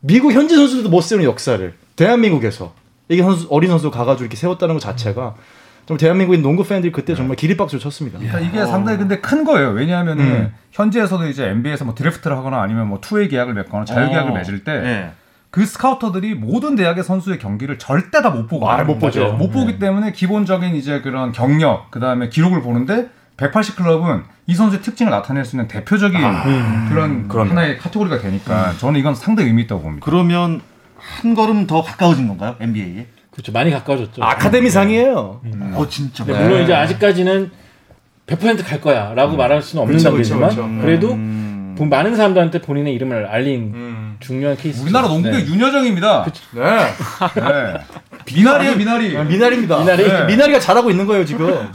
미국 0.00 0.32
현지 0.32 0.54
선수들도 0.54 0.88
못 0.90 1.00
세우는 1.00 1.24
역사를 1.26 1.74
대한민국에서 1.96 2.72
이게 3.08 3.22
선수 3.22 3.46
어린 3.50 3.70
선수 3.70 3.90
가가지고 3.90 4.24
이렇게 4.24 4.36
세웠다는 4.36 4.74
것 4.74 4.80
자체가 4.80 5.34
좀 5.86 5.96
대한민국인 5.96 6.42
농구 6.42 6.64
팬들이 6.64 6.92
그때 6.92 7.14
정말 7.14 7.36
기립박수를 7.36 7.80
쳤습니다. 7.80 8.18
그러니까 8.18 8.40
이게 8.40 8.64
상당히 8.66 8.98
근데 8.98 9.20
큰 9.20 9.44
거예요. 9.44 9.70
왜냐하면은 9.70 10.24
음. 10.24 10.54
현지에서도 10.72 11.26
이제 11.28 11.46
NBA에서 11.48 11.86
뭐 11.86 11.94
드래프트를 11.94 12.36
하거나 12.36 12.60
아니면 12.60 12.88
뭐 12.88 12.98
two-way 13.00 13.28
계약을 13.28 13.54
맺거나 13.54 13.86
자유 13.86 14.08
계약을 14.10 14.32
어. 14.32 14.34
맺을 14.34 14.64
때 14.64 14.80
네. 14.80 15.12
그 15.50 15.64
스카우터들이 15.64 16.34
모든 16.34 16.76
대학의 16.76 17.02
선수의 17.04 17.38
경기를 17.38 17.78
절대 17.78 18.20
다 18.20 18.28
못 18.30 18.46
보고 18.48 18.68
아, 18.70 18.84
못 18.84 18.98
보죠. 18.98 19.32
못 19.32 19.50
보기 19.50 19.78
때문에 19.78 20.12
기본적인 20.12 20.74
이제 20.74 21.00
그런 21.00 21.32
경력 21.32 21.90
그다음에 21.90 22.28
기록을 22.28 22.60
보는데 22.60 23.08
180 23.38 23.76
클럽은 23.76 24.24
이 24.48 24.54
선수의 24.54 24.82
특징을 24.82 25.10
나타낼 25.10 25.44
수 25.44 25.54
있는 25.56 25.68
대표적인 25.68 26.18
그런 26.88 27.28
그럼요. 27.28 27.50
하나의 27.50 27.78
카테고리가 27.78 28.18
되니까 28.18 28.74
저는 28.78 28.98
이건 28.98 29.14
상당히 29.14 29.48
의미 29.48 29.62
있다고 29.62 29.80
봅니다. 29.82 30.04
그러면 30.04 30.60
한 30.96 31.34
걸음 31.34 31.66
더 31.66 31.82
가까워진 31.82 32.26
건가요? 32.26 32.56
NBA에? 32.60 33.06
그렇죠. 33.30 33.52
많이 33.52 33.70
가까워졌죠. 33.70 34.22
아카데미상이에요. 34.22 35.40
어 35.74 35.86
진짜. 35.88 36.24
근데 36.24 36.42
물론 36.42 36.64
이제 36.64 36.74
아직까지는 36.74 37.52
100%갈 38.26 38.80
거야라고 38.80 39.36
말할 39.36 39.62
수는 39.62 39.82
없는 39.84 39.96
그쵸, 39.96 40.10
단계지만 40.10 40.50
그쵸, 40.50 40.62
그쵸. 40.68 40.80
그래도 40.80 41.12
음. 41.12 41.74
본 41.78 41.88
많은 41.88 42.16
사람들한테 42.16 42.60
본인의 42.60 42.92
이름을 42.94 43.26
알린 43.26 44.16
중요한 44.18 44.56
케이스. 44.56 44.82
우리나라 44.82 45.06
농구의 45.06 45.46
윤여정입니다. 45.46 46.24
네. 46.54 46.60
네. 47.40 47.74
미나리예요 48.34 48.76
미나리. 48.76 49.08
미나리입니다. 49.24 49.78
미나리? 49.78 50.04
네. 50.08 50.24
미나리가 50.26 50.60
잘하고 50.60 50.90
있는 50.90 51.06
거예요 51.06 51.24
지금. 51.24 51.68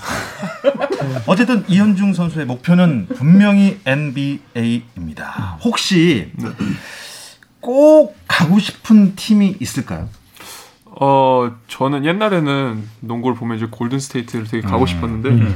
어쨌든 1.28 1.64
이현중 1.68 2.14
선수의 2.14 2.46
목표는 2.46 3.08
분명히 3.16 3.80
NBA입니다. 3.86 5.58
혹시 5.64 6.32
꼭 7.60 8.16
가고 8.28 8.60
싶은 8.60 9.16
팀이 9.16 9.58
있을까요? 9.60 10.10
어 10.86 11.52
저는 11.68 12.06
옛날에는 12.06 12.88
농구를 13.00 13.36
보면 13.36 13.58
이제 13.58 13.68
골든 13.70 14.00
스테이트를 14.00 14.46
되게 14.48 14.66
가고 14.66 14.86
싶었는데 14.86 15.54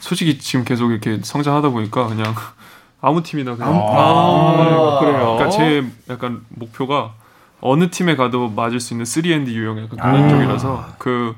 솔직히 0.00 0.38
지금 0.38 0.64
계속 0.64 0.90
이렇게 0.90 1.20
성장하다 1.22 1.68
보니까 1.70 2.06
그냥 2.08 2.34
아무 3.00 3.22
팀이나 3.22 3.54
그냥 3.54 3.72
아, 3.74 4.98
그래요. 5.00 5.36
그러니까 5.38 5.50
제 5.50 5.84
약간 6.10 6.40
목표가 6.48 7.14
어느 7.60 7.90
팀에 7.90 8.16
가도 8.16 8.48
맞을 8.50 8.80
수 8.80 8.94
있는 8.94 9.04
3&D 9.04 9.52
유형 9.54 9.78
약간 9.82 9.98
그런 9.98 10.28
쪽이라서 10.28 10.86
그 10.98 11.34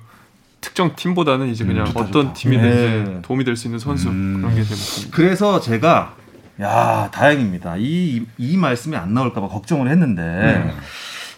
특정 0.60 0.94
팀보다는 0.96 1.48
이제 1.48 1.64
그냥 1.64 1.86
어떤 1.94 2.32
팀이든지 2.32 3.10
네. 3.10 3.18
도움이 3.22 3.44
될 3.44 3.56
수 3.56 3.68
있는 3.68 3.78
선수 3.78 4.06
그런 4.08 4.54
게 4.54 4.62
제 4.64 4.74
목표입니다. 4.74 5.16
그래서 5.16 5.60
제가 5.60 6.14
야 6.60 7.08
다행입니다. 7.12 7.76
이, 7.78 8.22
이 8.36 8.56
말씀이 8.56 8.96
안 8.96 9.14
나올까봐 9.14 9.46
걱정을 9.48 9.88
했는데 9.88 10.74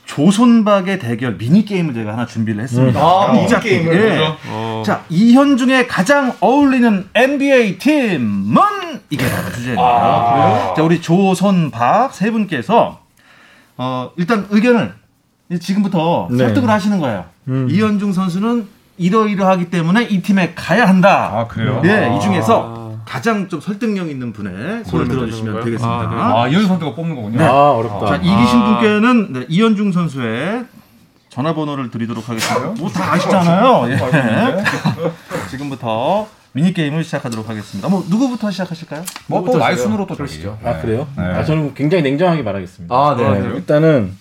조선박의 0.06 0.98
대결 0.98 1.36
미니 1.38 1.64
게임을 1.64 1.94
제가 1.94 2.12
하나 2.14 2.26
준비를 2.26 2.62
했습니다. 2.62 2.98
아, 3.00 3.32
미니 3.32 3.46
자, 3.46 3.60
게임을. 3.60 3.94
예. 3.94 4.36
어, 4.48 4.82
자 4.84 5.04
이현중의 5.10 5.86
가장 5.86 6.34
어울리는 6.40 7.06
NBA 7.14 7.78
팀은 7.78 8.56
이게 9.10 9.28
바로 9.30 9.50
주제입니다. 9.52 10.74
자 10.74 10.82
우리 10.82 11.00
조선박 11.00 12.12
세 12.14 12.30
분께서 12.30 13.00
어, 13.82 14.10
일단 14.16 14.46
의견을 14.50 14.92
지금부터 15.58 16.28
네. 16.30 16.36
설득을 16.36 16.68
하시는 16.68 16.98
거예요. 17.00 17.24
이현중 17.48 18.12
선수는 18.12 18.68
이러이러하기 18.98 19.70
때문에 19.70 20.02
이 20.04 20.20
팀에 20.20 20.52
가야 20.54 20.86
한다. 20.86 21.30
아 21.32 21.46
그래요? 21.48 21.80
예, 21.86 22.14
이 22.14 22.20
중에서 22.20 22.74
아. 22.76 23.02
가장 23.06 23.48
좀 23.48 23.58
설득력 23.58 24.10
있는 24.10 24.34
분의 24.34 24.84
손을 24.84 25.08
들어주시면 25.08 25.64
되겠습니다. 25.64 25.98
건가요? 26.08 26.36
아 26.36 26.46
이현 26.48 26.66
선수가 26.66 26.94
뽑는 26.94 27.16
거군요. 27.16 27.42
아 27.42 27.70
어렵다. 27.72 28.06
자, 28.06 28.16
이기신 28.16 28.64
분께는 28.64 29.32
네, 29.32 29.46
이현중 29.48 29.92
선수의 29.92 30.66
전화번호를 31.30 31.90
드리도록 31.90 32.28
하겠습니다. 32.28 32.66
뭐 32.78 32.90
다 32.90 33.12
아시잖아요. 33.14 33.90
예. 33.90 33.96
지금부터 35.50 36.28
미니 36.52 36.72
게임을 36.72 37.04
시작하도록 37.04 37.48
하겠습니다. 37.48 37.88
뭐 37.88 38.04
누구부터 38.08 38.50
시작하실까요? 38.50 39.04
뭐또 39.28 39.58
나이 39.58 39.76
순으로 39.76 40.06
또 40.06 40.16
저기죠. 40.16 40.58
아 40.64 40.80
그래요? 40.80 41.06
네. 41.16 41.22
아 41.22 41.44
저는 41.44 41.74
굉장히 41.74 42.02
냉정하게 42.02 42.42
말하겠습니다. 42.42 42.94
아, 42.94 43.16
네. 43.16 43.40
네, 43.40 43.56
일단은 43.56 44.12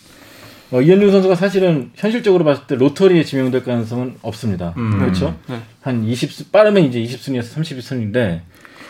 어, 0.72 0.82
이현중 0.82 1.12
선수가 1.12 1.34
사실은 1.36 1.90
현실적으로 1.96 2.44
봤을 2.46 2.68
때 2.68 2.76
로터리에 2.76 3.24
지명될 3.24 3.64
가능성은 3.64 4.18
없습니다. 4.22 4.74
그렇죠? 4.74 5.36
네. 5.48 5.60
한 5.82 6.04
20, 6.04 6.52
빠르면 6.52 6.84
이제 6.84 7.02
20순위에서 7.02 7.56
30순위인데 7.56 8.42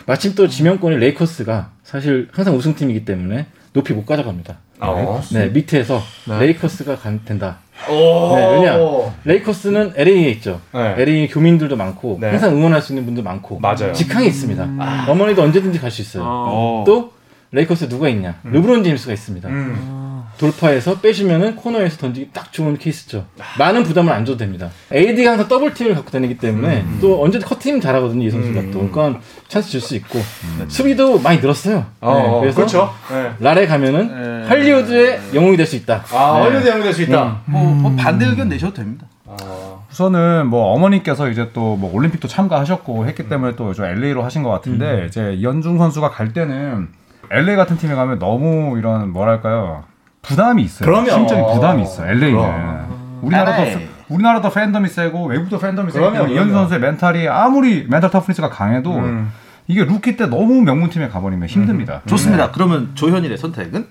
마침 0.05 0.35
또 0.35 0.47
지명권이 0.47 0.97
레이커스가 0.97 1.71
사실 1.83 2.27
항상 2.33 2.57
우승팀이기 2.57 3.05
때문에 3.05 3.45
높이 3.71 3.93
못 3.93 4.05
가져갑니다. 4.05 4.57
아. 4.79 5.21
네, 5.31 5.47
밑에서 5.47 6.01
레이커스가 6.27 6.97
간, 6.97 7.21
된다. 7.23 7.59
오. 7.87 8.35
네, 8.35 8.47
왜냐? 8.55 8.77
레이커스는 9.25 9.93
LA에 9.95 10.29
있죠. 10.31 10.59
네. 10.73 10.95
LA 10.97 11.27
교민들도 11.29 11.75
많고 11.75 12.17
네. 12.19 12.29
항상 12.29 12.55
응원할 12.55 12.81
수 12.81 12.91
있는 12.93 13.05
분들 13.05 13.23
많고 13.23 13.59
맞아요. 13.59 13.93
직항이 13.93 14.27
있습니다. 14.27 15.07
어머니도 15.07 15.41
언제든지 15.43 15.79
갈 15.79 15.89
수 15.91 16.01
있어요. 16.01 16.23
어. 16.25 16.83
또 16.85 17.13
레이커스 17.51 17.89
누가 17.89 18.09
있냐? 18.09 18.35
르브론 18.43 18.83
제임스가 18.83 19.13
있습니다. 19.13 19.49
음. 19.49 20.05
돌파해서 20.37 20.99
빼주면은 21.01 21.57
코너에서 21.57 21.97
던지기 21.97 22.29
딱 22.31 22.53
좋은 22.53 22.77
케이스죠. 22.77 23.25
많은 23.57 23.83
부담을 23.83 24.13
안 24.13 24.23
줘도 24.23 24.37
됩니다. 24.37 24.69
AD가 24.93 25.31
항상 25.31 25.49
double 25.49 25.73
team을 25.73 25.95
갖고 25.95 26.11
다니기 26.11 26.37
때문에 26.37 26.85
또 27.01 27.21
언제 27.21 27.39
커트팀 27.39 27.81
잘하거든요 27.81 28.25
이 28.25 28.29
선수가 28.29 28.61
또. 28.71 28.87
그러니까 28.89 29.19
찬스 29.49 29.69
줄 29.71 29.81
수 29.81 29.95
있고 29.97 30.19
수비도 30.69 31.19
많이 31.19 31.41
늘었어요. 31.41 31.85
어, 31.99 32.13
네, 32.35 32.39
그래서 32.39 32.55
그렇죠. 32.55 32.93
네. 33.11 33.31
LA를 33.39 33.67
가면은 33.67 34.09
할리우드의 34.49 35.19
영웅이 35.33 35.57
될 35.57 35.65
수 35.65 35.75
있다. 35.75 36.03
아, 36.13 36.33
네. 36.39 36.45
얼른 36.45 36.63
대응이 36.63 36.83
될 36.83 36.93
수 36.93 37.01
있다. 37.03 37.41
뭐, 37.45 37.63
뭐 37.73 37.95
반대 37.97 38.25
의견 38.25 38.49
내셔도 38.49 38.73
됩니다. 38.73 39.05
아. 39.27 39.35
우선은 39.91 40.47
뭐 40.47 40.73
어머니께서 40.73 41.29
이제 41.29 41.51
또 41.53 41.75
뭐 41.77 41.93
올림픽도 41.93 42.27
참가하셨고 42.27 43.05
했기 43.07 43.29
때문에 43.29 43.55
또저 43.55 43.85
LA로 43.85 44.23
하신 44.23 44.43
것 44.43 44.49
같은데 44.49 45.05
이제 45.07 45.33
이현중 45.33 45.77
선수가 45.77 46.09
갈 46.09 46.33
때는 46.33 46.89
LA 47.31 47.55
같은 47.55 47.77
팀에 47.77 47.93
가면 47.95 48.19
너무 48.19 48.77
이런 48.79 49.11
뭐랄까요 49.13 49.83
부담이 50.21 50.63
있어요. 50.63 50.89
그럼요. 50.89 51.09
심적인 51.11 51.45
부담이 51.53 51.83
있어. 51.83 52.03
요 52.03 52.09
LA는 52.11 52.31
그럼. 52.37 53.19
우리나라도 53.21 53.61
LA. 53.63 53.87
우리나라도 54.09 54.49
팬덤이 54.49 54.89
세고 54.89 55.25
외국도 55.27 55.59
팬덤이 55.59 55.91
이현중 55.91 56.25
그럼요. 56.27 56.51
선수의 56.53 56.79
멘탈이 56.79 57.27
아무리 57.27 57.85
mental 57.87 58.09
toughness가 58.09 58.49
강해도 58.49 58.95
음. 58.95 59.31
이게 59.67 59.83
루키 59.85 60.17
때 60.17 60.25
너무 60.25 60.61
명문팀에 60.63 61.09
가버리면 61.09 61.47
힘듭니다. 61.47 62.01
좋습니다. 62.07 62.49
그러면 62.51 62.91
조현일의 62.95 63.37
선택은? 63.37 63.85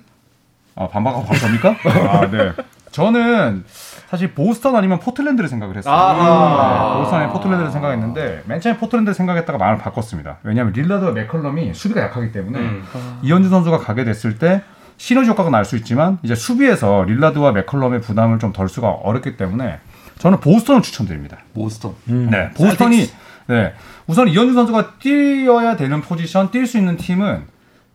아 0.79 0.87
반박하고 0.87 1.25
바로 1.25 1.37
접니까? 1.39 1.75
아 2.09 2.29
네. 2.31 2.51
저는 2.91 3.63
사실 4.09 4.33
보스턴 4.33 4.75
아니면 4.75 4.99
포틀랜드를 4.99 5.47
생각을 5.49 5.77
했어요. 5.77 5.93
아하. 5.93 6.93
네, 6.93 6.99
보스턴 6.99 7.19
아니면 7.19 7.33
포틀랜드를 7.33 7.71
생각했는데 7.71 8.43
맨 8.45 8.59
처음에 8.61 8.77
포틀랜드를 8.79 9.13
생각했다가 9.13 9.59
마음을 9.59 9.77
바꿨습니다. 9.77 10.37
왜냐하면 10.43 10.73
릴라드와 10.73 11.11
맥컬럼이 11.11 11.73
수비가 11.75 12.01
약하기 12.01 12.31
때문에 12.31 12.57
음. 12.59 12.83
이현중 13.21 13.49
선수가 13.49 13.77
가게 13.79 14.03
됐을 14.05 14.39
때 14.39 14.63
시너지 14.97 15.29
효과가 15.29 15.49
날 15.51 15.63
수 15.65 15.75
있지만 15.77 16.17
이제 16.23 16.33
수비에서 16.35 17.03
릴라드와 17.03 17.51
맥컬럼의 17.51 18.01
부담을 18.01 18.39
좀 18.39 18.51
덜 18.53 18.67
수가 18.67 18.89
어렵기 18.89 19.37
때문에 19.37 19.79
저는 20.17 20.39
보스턴을 20.39 20.81
추천드립니다. 20.81 21.37
보스턴. 21.53 21.93
네, 22.05 22.49
보스턴이 22.57 23.05
네 23.47 23.73
우선 24.07 24.27
이현중 24.27 24.53
선수가 24.55 24.93
뛰어야 24.99 25.75
되는 25.77 26.01
포지션, 26.01 26.49
뛸 26.51 26.65
수 26.65 26.77
있는 26.79 26.97
팀은 26.97 27.43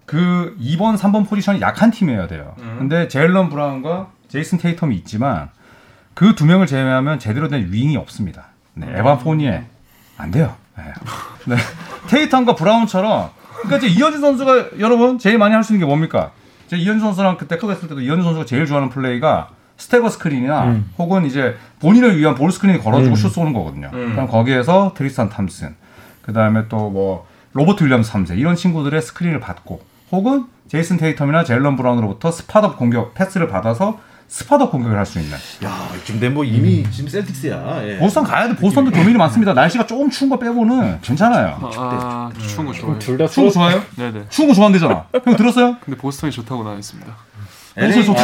그 0.07 0.57
2번, 0.61 0.97
3번 0.97 1.29
포지션이 1.29 1.61
약한 1.61 1.91
팀이어야 1.91 2.27
돼요. 2.27 2.55
근데 2.79 3.09
제일런 3.09 3.49
브라운과 3.49 4.09
제이슨 4.29 4.59
테이텀이 4.59 4.93
있지만 4.99 5.49
그 6.15 6.35
두 6.35 6.47
명을 6.47 6.67
제외하면 6.67 7.19
제대로 7.19 7.49
된 7.49 7.69
윙이 7.73 7.97
없습니다. 7.97 8.47
네, 8.75 8.87
에반 8.95 9.19
포니에 9.19 9.65
안 10.17 10.31
돼요. 10.31 10.55
네. 10.77 10.85
네. 11.47 11.57
테이텀과 12.09 12.57
브라운처럼 12.57 13.31
그러니까 13.63 13.77
이제 13.79 13.87
이현중 13.89 14.21
선수가 14.21 14.79
여러분 14.81 15.19
제일 15.19 15.39
많이 15.39 15.55
할 15.55 15.65
수 15.65 15.73
있는 15.73 15.87
게 15.87 15.89
뭡니까? 15.89 16.33
제 16.69 16.77
이현중 16.77 17.01
선수랑 17.05 17.37
그때 17.39 17.57
클럽 17.57 17.73
했을 17.73 17.89
때도 17.89 18.01
이현중 18.01 18.23
선수가 18.23 18.45
제일 18.47 18.67
좋아하는 18.67 18.91
플레이가 18.91 19.49
stagger 19.77 20.09
screen이나 20.11 20.63
혹은 20.99 21.25
이제 21.25 21.57
본인을 21.81 22.17
위한 22.19 22.35
ball 22.35 22.53
screen 22.53 22.79
걸어주고 22.81 23.17
슛 23.17 23.31
쏘는 23.31 23.53
거거든요. 23.53 23.91
그럼 24.13 24.29
거기에서 24.29 24.93
트리스탄 24.95 25.29
탐슨, 25.31 25.75
그 26.23 26.33
다음에 26.33 26.69
또 26.69 26.91
뭐 26.91 27.27
로버트 27.55 27.85
윌리엄스 27.85 28.13
3세 28.13 28.37
이런 28.39 28.55
친구들의 28.57 29.01
스크린을 29.01 29.39
받고 29.41 29.81
혹은 30.15 30.45
제이슨 30.69 30.97
테이텀이나 30.99 31.45
제일런 31.45 31.77
브라운으로부터 31.77 32.31
spot-up 32.31 32.79
공격 32.79 33.15
패스를 33.15 33.49
받아서 33.49 33.99
spot-up 34.27 34.71
공격을 34.71 34.97
할 34.97 35.05
수 35.05 35.21
있는 35.21 35.37
야, 35.65 35.89
지금 36.05 36.33
뭐 36.33 36.45
이미 36.45 36.83
지금 36.91 37.09
셀틱스야. 37.11 37.87
예. 37.87 37.99
보스턴 37.99 38.25
가야 38.25 38.49
돼. 38.49 38.57
보스턴도 38.57 38.91
교민이 38.91 39.19
많습니다. 39.19 39.53
날씨가 39.53 39.87
조금 39.87 40.09
추운 40.11 40.31
거 40.31 40.39
빼고는 40.39 41.01
괜찮아요. 41.03 41.59
아, 41.77 42.31
추운 42.39 42.67
거 42.67 42.73
좋아해요. 42.73 42.99
둘다 42.99 43.27
추운 43.29 43.49
거 43.49 43.53
좋아요? 43.53 43.83
네네. 43.97 44.25
추운 44.31 44.49
거 44.49 44.55
좋아한대잖아. 44.55 45.05
형 45.25 45.37
들었어요? 45.37 45.77
근데 45.85 45.99
보스턴이 45.99 46.33
좋다고 46.33 46.65
나왔습니다. 46.65 47.15
LA 47.77 48.05
좋다. 48.05 48.23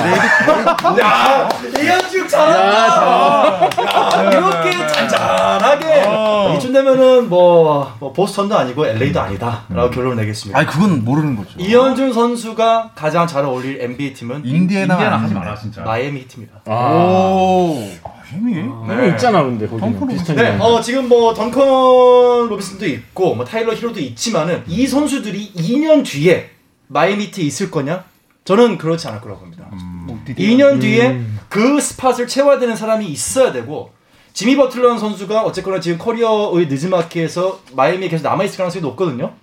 이현중 1.82 2.28
잘한다. 2.28 3.64
야, 3.64 4.30
이렇게 4.30 4.86
잔잔하게 4.86 6.54
이쯤 6.56 6.72
되면은 6.72 7.28
뭐, 7.28 7.92
뭐 7.98 8.12
보스턴도 8.12 8.56
아니고 8.56 8.86
LA도 8.86 9.20
아니다라고 9.20 9.90
결론을 9.90 10.16
내겠습니다. 10.18 10.56
아니 10.56 10.68
그건 10.68 11.04
모르는 11.04 11.34
거죠. 11.36 11.50
이현준 11.58 12.12
선수가 12.12 12.92
가장 12.94 13.26
잘 13.26 13.44
어울릴 13.44 13.80
NBA 13.80 14.14
팀은 14.14 14.46
인디애나 14.46 14.94
인디애나 14.94 15.16
하지 15.16 15.34
마라 15.34 15.56
진짜. 15.56 15.82
마이애미 15.82 16.20
히트입니다. 16.20 16.60
오. 16.72 17.88
힘이. 18.30 18.54
형 18.60 19.08
있잖아 19.10 19.42
근데 19.42 19.66
거기는 19.66 20.06
비슷한 20.06 20.36
네, 20.36 20.56
게. 20.56 20.62
어, 20.62 20.80
지금 20.80 21.08
뭐 21.08 21.34
덩컨 21.34 22.48
로빈슨도 22.48 22.86
있고 22.86 23.34
뭐 23.34 23.44
타일러 23.44 23.74
히로도 23.74 23.98
있지만은 23.98 24.62
이 24.68 24.86
선수들이 24.86 25.54
2년 25.54 26.04
뒤에 26.04 26.50
마이애미 26.86 27.24
히트에 27.24 27.42
있을 27.44 27.72
거냐? 27.72 28.04
저는 28.44 28.78
그렇지 28.78 29.06
않을 29.08 29.20
거라고 29.20 29.40
봅니다. 29.40 29.68
음. 29.72 30.24
2년 30.26 30.80
뒤에 30.80 31.20
그 31.48 31.80
spot을 31.80 32.26
채워야 32.26 32.58
되는 32.58 32.74
사람이 32.74 33.06
있어야 33.06 33.52
되고 33.52 33.92
지미 34.32 34.56
버틀러 34.56 34.96
선수가 34.98 35.42
어쨌거나 35.42 35.80
지금 35.80 35.98
커리어의 35.98 36.66
늦은마키에서 36.68 37.60
마이애미에 37.74 38.08
계속 38.08 38.24
남아 38.24 38.44
있을 38.44 38.56
가능성이 38.56 38.82
높거든요. 38.82 39.34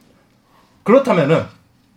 그렇다면은 0.83 1.45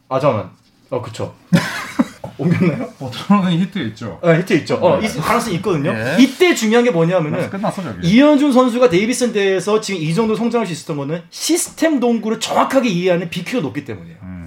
아 0.09 0.19
잠깐만 0.19 0.51
어 0.91 1.01
그쵸 1.01 1.35
옮겼나요? 2.37 2.89
버틀러는 2.99 3.53
히트 3.53 3.79
있죠. 3.91 4.19
아 4.23 4.33
히트 4.33 4.53
있죠. 4.55 4.79
어 4.81 5.01
이, 5.01 5.07
가능성이 5.07 5.57
있거든요. 5.57 5.93
예. 5.93 6.17
이때 6.19 6.55
중요한 6.55 6.85
게 6.85 6.91
뭐냐면은 6.91 7.49
끝났어 7.51 7.83
저기. 7.83 8.09
이현중 8.09 8.53
선수가 8.53 8.89
데이비슨 8.89 9.33
대학에서 9.33 9.81
지금 9.81 10.01
이 10.01 10.13
정도 10.15 10.35
성장할 10.35 10.67
수 10.67 10.73
있었던 10.73 10.97
거는 10.97 11.23
시스템 11.31 12.01
농구를 12.01 12.41
정확하게 12.41 12.89
이해하는 12.89 13.31
BQ가 13.31 13.63
높기 13.63 13.85
때문이에요. 13.85 14.17
음. 14.23 14.40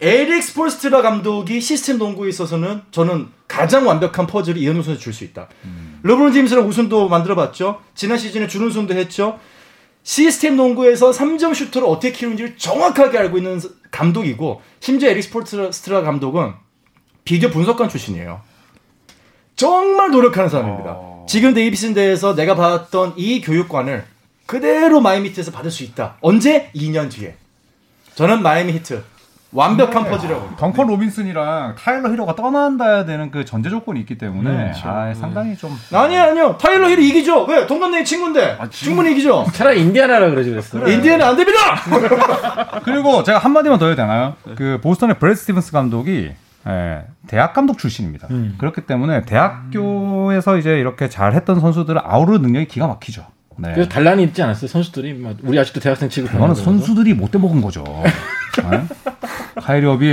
에릭 0.00 0.42
스폴스트라 0.42 1.02
감독이 1.02 1.60
시스템 1.60 1.98
농구에 1.98 2.28
있어서는 2.30 2.82
저는 2.90 3.28
가장 3.46 3.86
완벽한 3.86 4.26
퍼즐을 4.26 4.56
이현중 4.56 4.82
선수 4.82 5.00
줄 5.00 5.12
수 5.12 5.24
있다. 5.24 5.48
르브론 6.02 6.32
제임스랑 6.32 6.66
우승도 6.66 7.08
만들어봤죠. 7.08 7.80
지난 7.94 8.16
시즌에 8.16 8.46
준우승도 8.46 8.94
했죠. 8.94 9.38
시스템 10.02 10.56
농구에서 10.56 11.10
3점 11.10 11.54
슈터를 11.54 11.86
어떻게 11.86 12.12
키우는지를 12.12 12.56
정확하게 12.56 13.18
알고 13.18 13.36
있는 13.36 13.60
감독이고 13.90 14.62
심지어 14.80 15.10
에릭 15.10 15.24
스폴스트라 15.24 16.00
감독은 16.00 16.54
비디오 17.24 17.50
분석관 17.50 17.90
출신이에요. 17.90 18.40
정말 19.56 20.10
노력하는 20.10 20.48
사람입니다. 20.48 20.98
지금 21.28 21.52
데이비슨 21.52 21.92
대학에서 21.92 22.34
내가 22.34 22.54
받았던 22.54 23.14
이 23.18 23.42
교육관을 23.42 24.06
그대로 24.46 25.02
마이애미 25.02 25.28
히트에서 25.28 25.52
받을 25.52 25.70
수 25.70 25.84
있다. 25.84 26.16
언제? 26.22 26.70
2년 26.74 27.10
뒤에. 27.10 27.36
저는 28.14 28.42
마이애미 28.42 28.72
히트 28.72 29.04
완벽한 29.52 30.04
퍼즐이라고 30.04 30.40
봅니다. 30.40 30.56
덩컨 30.60 30.86
로빈슨이랑 30.86 31.74
타일러 31.76 32.10
히로가 32.12 32.34
떠난다야 32.36 33.04
되는 33.04 33.30
그 33.30 33.44
전제 33.44 33.68
조건이 33.68 33.98
있기 34.00 34.16
때문에 34.16 34.50
그렇죠. 34.50 34.88
아, 34.88 35.12
상당히 35.14 35.56
좀 35.56 35.76
아니요 35.92 36.20
아니요 36.22 36.58
타일러 36.60 36.88
히로 36.88 37.08
이기죠. 37.08 37.44
왜? 37.44 37.66
동갑내기 37.66 38.04
친구인데 38.04 38.58
충분히 38.70 39.12
이기죠. 39.12 39.46
차라리 39.52 39.80
인디아나라 39.82 40.30
그러지 40.30 40.50
그랬어. 40.50 40.78
인디애나는 40.86 41.24
안 41.24 41.36
됩니다. 41.36 41.58
그리고 42.84 43.22
제가 43.24 43.38
한 43.38 43.52
마디만 43.52 43.78
더 43.78 43.86
해도 43.86 43.96
되나요? 43.96 44.34
그 44.56 44.78
보스턴의 44.82 45.18
브래드 45.18 45.40
스티븐스 45.40 45.72
감독이 45.72 46.30
예, 46.68 47.04
대학 47.26 47.54
감독 47.54 47.78
출신입니다. 47.78 48.28
그렇기 48.58 48.82
때문에 48.82 49.22
대학교에서 49.22 50.58
이제 50.58 50.78
이렇게 50.78 51.08
잘했던 51.08 51.58
선수들을 51.60 52.00
아우르는 52.04 52.38
능력이 52.38 52.68
기가 52.68 52.86
막히죠. 52.86 53.26
네. 53.56 53.72
그래서 53.74 53.90
반란이 53.90 54.22
있지 54.24 54.42
않았어요 54.42 54.68
선수들이 54.68 55.14
막 55.14 55.36
우리 55.42 55.58
아직도 55.58 55.80
대학생 55.80 56.08
취급. 56.08 56.30
그거는 56.30 56.54
선수들이 56.54 57.14
못돼 57.14 57.38
먹은 57.38 57.60
거죠. 57.60 57.84
예? 58.72 58.82
카이리 59.60 59.86
어빙, 59.86 60.08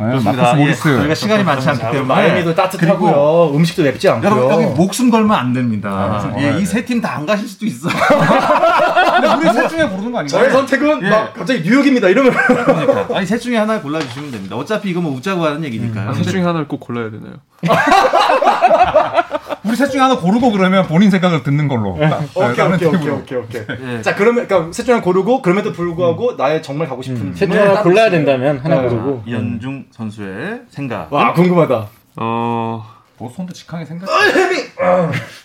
예, 0.00 0.04
마커스 0.24 0.56
모리스. 0.56 0.82
저희가 0.82 1.14
시간이 1.14 1.44
많지 1.44 1.68
않기 1.68 1.80
때문에 1.82 2.02
마이애미도 2.02 2.54
따뜻하고요. 2.54 3.52
음식도 3.54 3.82
맵지 3.82 4.08
않고요. 4.08 4.30
여러분 4.30 4.50
여기 4.64 4.74
목숨 4.74 5.10
걸면 5.10 5.30
안 5.36 5.52
됩니다. 5.52 5.90
아, 5.90 6.34
예, 6.38 6.52
네. 6.52 6.60
이세 6.60 6.84
팀 6.84 7.00
다 7.02 7.16
안 7.16 7.26
가실 7.26 7.46
수도 7.48 7.66
있어. 7.66 7.88
근데 9.20 9.48
우리 9.48 9.52
셋 9.54 9.68
중에 9.68 9.88
고르는 9.88 10.12
거 10.12 10.18
아닌가요? 10.18 10.26
저의 10.42 10.50
선택은 10.50 11.02
예. 11.02 11.10
막 11.10 11.34
갑자기 11.34 11.62
뉴욕입니다. 11.62 12.08
이러면 12.08 12.32
그러니까 12.32 13.16
아니 13.16 13.26
셋 13.26 13.38
중에 13.38 13.56
하나 13.56 13.80
골라주시면 13.80 14.30
됩니다. 14.30 14.56
어차피 14.56 14.90
이거 14.90 15.00
뭐 15.00 15.12
웃자고 15.14 15.44
하는 15.44 15.64
얘기니까요. 15.64 16.12
셋 16.14 16.22
중에 16.24 16.42
하나를 16.42 16.68
꼭 16.68 16.80
골라야 16.80 17.10
되나요? 17.10 17.34
우리 19.64 19.76
셋 19.76 19.90
중에 19.90 20.00
하나 20.00 20.16
고르고 20.16 20.52
그러면 20.52 20.86
본인 20.86 21.10
생각을 21.10 21.42
듣는 21.42 21.68
걸로. 21.68 21.98
딱, 22.00 22.22
예, 22.22 22.62
오케이 22.62 22.88
오케이 22.88 22.88
오케이. 22.88 23.10
오케이 23.10 23.38
오케이. 23.38 23.62
예. 23.96 24.02
자 24.02 24.14
그러면 24.14 24.46
그러니까 24.46 24.72
셋 24.72 24.84
중에 24.84 24.94
하나 24.94 25.04
고르고 25.04 25.42
그럼에도 25.42 25.72
불구하고 25.72 26.34
나의 26.36 26.62
정말 26.62 26.88
가고 26.88 27.02
싶은 27.02 27.34
셋 27.34 27.46
팀을 27.46 27.56
중에 27.56 27.66
하나 27.68 27.82
골라야. 27.82 28.10
된다면 28.10 28.58
하나 28.62 28.82
네. 28.82 28.88
고르고. 28.88 29.22
이현중 29.26 29.86
선수의 29.90 30.62
생각. 30.70 31.12
와 31.12 31.32
궁금하다. 31.32 31.86
어 32.16 32.84
보스턴도 33.18 33.52
직항에 33.52 33.84
생각. 33.84 34.08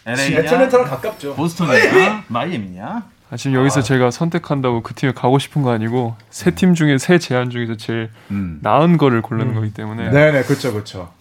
LA냐, 0.05 0.39
애틀랜타랑 0.39 0.85
가깝죠. 0.87 1.33
보스턴이냐, 1.35 2.23
마이애미냐. 2.27 3.03
아, 3.33 3.35
지금 3.35 3.55
여기서 3.57 3.81
제가 3.81 4.11
선택한다고 4.11 4.83
그 4.83 4.93
팀에 4.93 5.11
가고 5.11 5.39
싶은 5.39 5.63
거 5.63 5.71
아니고 5.71 6.15
세 6.29 6.51
팀 6.51 6.75
중에 6.75 6.99
세 6.99 7.17
제안 7.17 7.49
중에서 7.49 7.77
제일 7.77 8.11
음. 8.29 8.59
나은 8.61 8.97
거를 8.97 9.23
고르는 9.23 9.55
거기 9.55 9.73
때문에 9.73 10.11
네네 10.11 10.43
그렇죠 10.43 10.71
그렇죠. 10.71 11.11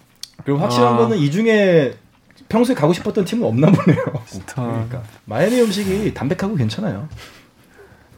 그리고 0.44 0.58
확실한 0.60 0.92
아. 0.92 0.96
거는 0.98 1.16
이 1.16 1.30
중에 1.30 1.94
평소에 2.50 2.74
가고 2.74 2.92
싶었던 2.92 3.24
팀은 3.24 3.48
없나 3.48 3.70
보네요. 3.70 4.04
스타 4.26 4.62
그러니까 4.62 5.00
마이애미 5.24 5.62
음식이 5.62 6.12
담백하고 6.12 6.54
괜찮아요. 6.54 7.08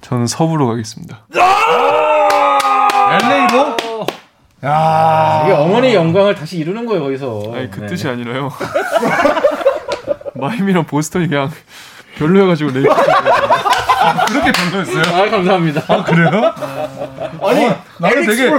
저는 0.01 0.27
서부로 0.27 0.67
가겠습니다. 0.67 1.27
LA로? 3.23 3.77
야. 4.65 5.43
이게 5.45 5.53
어머니의 5.53 5.95
영광을 5.95 6.35
다시 6.35 6.59
이루는 6.59 6.85
거예요 6.87 7.05
거기서. 7.05 7.53
아니 7.55 7.71
그 7.71 7.79
네. 7.79 7.87
뜻이 7.87 8.09
아니라요. 8.09 8.51
마이미랑 10.35 10.85
보스턴이 10.87 11.29
그냥 11.29 11.49
별로여가지고 12.19 12.73
내 14.13 14.25
그렇게 14.27 14.53
별로였어요? 14.53 15.15
아 15.15 15.31
감사합니다. 15.31 15.83
아 15.89 16.05
그래요? 16.05 16.29
아니 17.43 17.67
어, 17.67 17.83
나는 17.99 18.27
되게- 18.27 18.51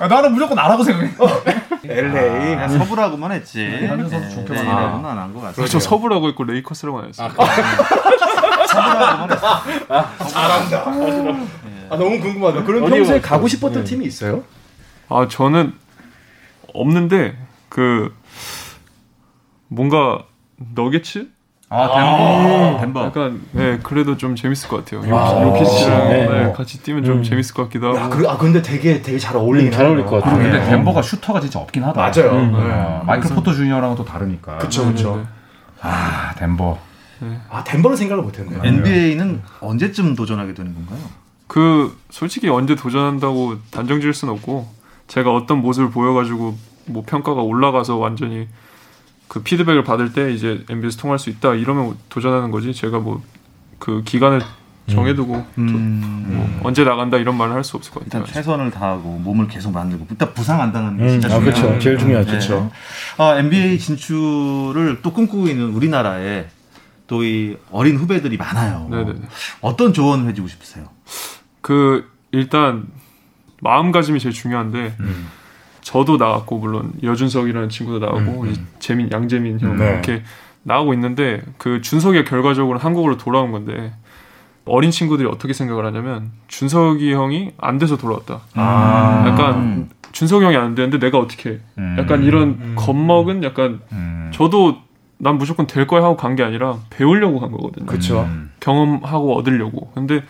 아, 0.00 0.06
나는 0.08 0.32
무조건 0.32 0.54
나라고 0.56 0.82
생각해. 0.84 1.12
LA 1.84 2.10
그냥 2.56 2.78
서부라고만 2.78 3.32
했지. 3.32 3.64
한준 3.86 4.08
선수 4.08 4.36
좋게 4.36 4.54
네, 4.54 4.64
봤네. 4.64 4.70
이라고는 4.70 5.10
안한것 5.10 5.42
같아요. 5.42 5.66
저 5.66 5.78
서부라고 5.80 6.28
했고 6.28 6.44
레이커스라고 6.44 6.98
안 7.00 7.08
했어요. 7.08 7.30
잘한다. 10.28 10.84
아 11.88 11.96
너무 11.96 12.20
궁금하다. 12.20 12.64
그럼 12.64 12.84
어디 12.84 12.94
평소에 12.96 13.18
뭐- 13.20 13.28
가고 13.28 13.48
싶었던 13.48 13.84
팀이 13.84 14.04
있어요? 14.06 14.42
아 15.08 15.28
저는 15.28 15.74
없는데 16.74 17.36
그 17.68 18.14
뭔가 19.68 20.24
너게츠? 20.74 21.28
아 21.68 21.88
덴버. 22.78 22.80
덴버. 22.80 23.04
약간 23.06 23.40
네 23.52 23.78
그래도 23.82 24.16
좀 24.16 24.36
재밌을 24.36 24.68
것 24.68 24.84
같아요. 24.84 25.00
아, 25.16 25.42
요- 25.42 25.48
요키치랑 25.48 26.08
네. 26.08 26.26
네, 26.28 26.52
같이 26.52 26.80
뛰면 26.82 27.04
좀 27.04 27.18
음. 27.18 27.22
재밌을 27.24 27.54
것 27.54 27.64
같기도 27.64 27.88
하고. 27.88 27.98
야, 27.98 28.08
그, 28.08 28.28
아 28.28 28.36
근데 28.36 28.62
되게 28.62 29.02
되게 29.02 29.18
잘 29.18 29.36
어울리긴 29.36 29.72
잘 29.72 29.86
어울릴 29.86 30.04
것 30.06 30.22
같아요. 30.22 30.40
근데 30.40 30.60
네. 30.60 30.64
덴버가 30.70 31.02
슈터가 31.02 31.40
진짜 31.40 31.58
없긴 31.58 31.82
하다. 31.82 32.00
맞아요. 32.00 32.38
음. 32.38 32.52
네. 32.52 32.58
어, 32.72 33.02
마이클 33.04 33.34
포터 33.34 33.52
주니어랑은 33.52 33.96
또 33.96 34.04
다르니까. 34.04 34.58
그쵸 34.58 34.84
네, 34.86 34.92
그쵸. 34.92 35.16
네, 35.16 35.22
네. 35.22 35.28
아 35.80 36.34
덴버. 36.36 36.78
아 37.50 37.64
덴버는 37.64 37.96
생각을 37.96 38.22
못 38.22 38.38
했네. 38.38 38.56
NBA는 38.62 39.42
언제쯤 39.60 40.14
도전하게 40.14 40.54
되는 40.54 40.72
건가요? 40.74 40.98
그 41.48 41.96
솔직히 42.10 42.48
언제 42.48 42.74
도전한다고 42.76 43.56
단정 43.70 44.00
지을 44.00 44.14
순 44.14 44.28
없고 44.28 44.68
제가 45.08 45.32
어떤 45.32 45.62
모습을 45.62 45.90
보여가지고 45.90 46.54
뭐 46.86 47.02
평가가 47.06 47.40
올라가서 47.42 47.96
완전히 47.96 48.48
그 49.28 49.42
피드백을 49.42 49.84
받을 49.84 50.12
때 50.12 50.32
이제 50.32 50.64
NBA에서 50.68 50.98
통할 50.98 51.18
수 51.18 51.30
있다 51.30 51.54
이러면 51.54 51.96
도전하는 52.08 52.50
거지 52.50 52.72
제가 52.74 52.98
뭐 53.00 53.22
그 53.78 54.02
기간을 54.04 54.40
정해두고 54.88 55.44
음, 55.58 56.24
뭐 56.28 56.60
언제 56.64 56.82
나간다 56.84 57.18
이런 57.18 57.36
말을 57.36 57.52
할 57.54 57.64
수 57.64 57.76
없을 57.76 57.92
것 57.92 58.02
일단 58.04 58.22
같아요. 58.22 58.34
최선을 58.34 58.70
다하고 58.70 59.18
몸을 59.18 59.48
계속 59.48 59.72
만들고 59.72 60.06
일단 60.10 60.32
부상 60.32 60.60
안 60.62 60.72
당하는 60.72 60.96
게 60.96 61.04
음, 61.04 61.08
진짜 61.20 61.28
아 61.28 61.38
중요해요. 61.38 61.54
그렇죠. 61.62 61.78
제일 61.80 61.98
중요하죠. 61.98 62.38
네. 62.38 62.70
아, 63.22 63.36
NBA 63.38 63.78
진출을 63.80 65.00
또 65.02 65.12
꿈꾸고 65.12 65.48
있는 65.48 65.70
우리나라에 65.74 66.46
또 67.08 67.22
이 67.22 67.56
어린 67.70 67.96
후배들이 67.96 68.36
많아요. 68.36 68.88
네네네. 68.90 69.20
어떤 69.60 69.92
조언을 69.92 70.28
해주고 70.30 70.48
싶으세요? 70.48 70.86
그 71.60 72.10
일단 72.32 72.86
마음가짐이 73.60 74.20
제일 74.20 74.32
중요한데 74.34 74.96
음. 75.00 75.26
저도 75.86 76.16
나왔고 76.16 76.58
물론 76.58 76.92
여준석이라는 77.00 77.68
친구도 77.68 78.04
나오고 78.04 78.42
음, 78.42 78.50
이제 78.50 78.60
재민 78.80 79.08
양재민 79.12 79.60
형 79.60 79.76
네. 79.76 79.88
이렇게 79.88 80.24
나오고 80.64 80.92
있는데 80.94 81.42
그 81.58 81.80
준석이가 81.80 82.28
결과적으로 82.28 82.76
한국으로 82.80 83.16
돌아온 83.16 83.52
건데 83.52 83.92
어린 84.64 84.90
친구들이 84.90 85.28
어떻게 85.28 85.52
생각을 85.52 85.86
하냐면 85.86 86.32
준석이 86.48 87.12
형이 87.14 87.52
안 87.58 87.78
돼서 87.78 87.96
돌아왔다. 87.96 88.40
아. 88.54 89.24
약간 89.28 89.88
준석이 90.10 90.44
형이 90.44 90.56
안 90.56 90.74
되는데 90.74 90.98
내가 90.98 91.18
어떻게 91.18 91.50
해? 91.50 91.58
음. 91.78 91.94
약간 92.00 92.24
이런 92.24 92.74
겁먹은 92.74 93.44
약간 93.44 93.78
음. 93.92 94.32
저도 94.34 94.78
난 95.18 95.38
무조건 95.38 95.68
될 95.68 95.86
거야 95.86 96.02
하고 96.02 96.16
간 96.16 96.34
게 96.34 96.42
아니라 96.42 96.78
배우려고 96.90 97.38
간 97.38 97.52
거거든요. 97.52 97.86
그쵸. 97.86 98.22
음. 98.22 98.50
경험하고 98.58 99.36
얻으려고. 99.36 99.92
근데 99.94 100.24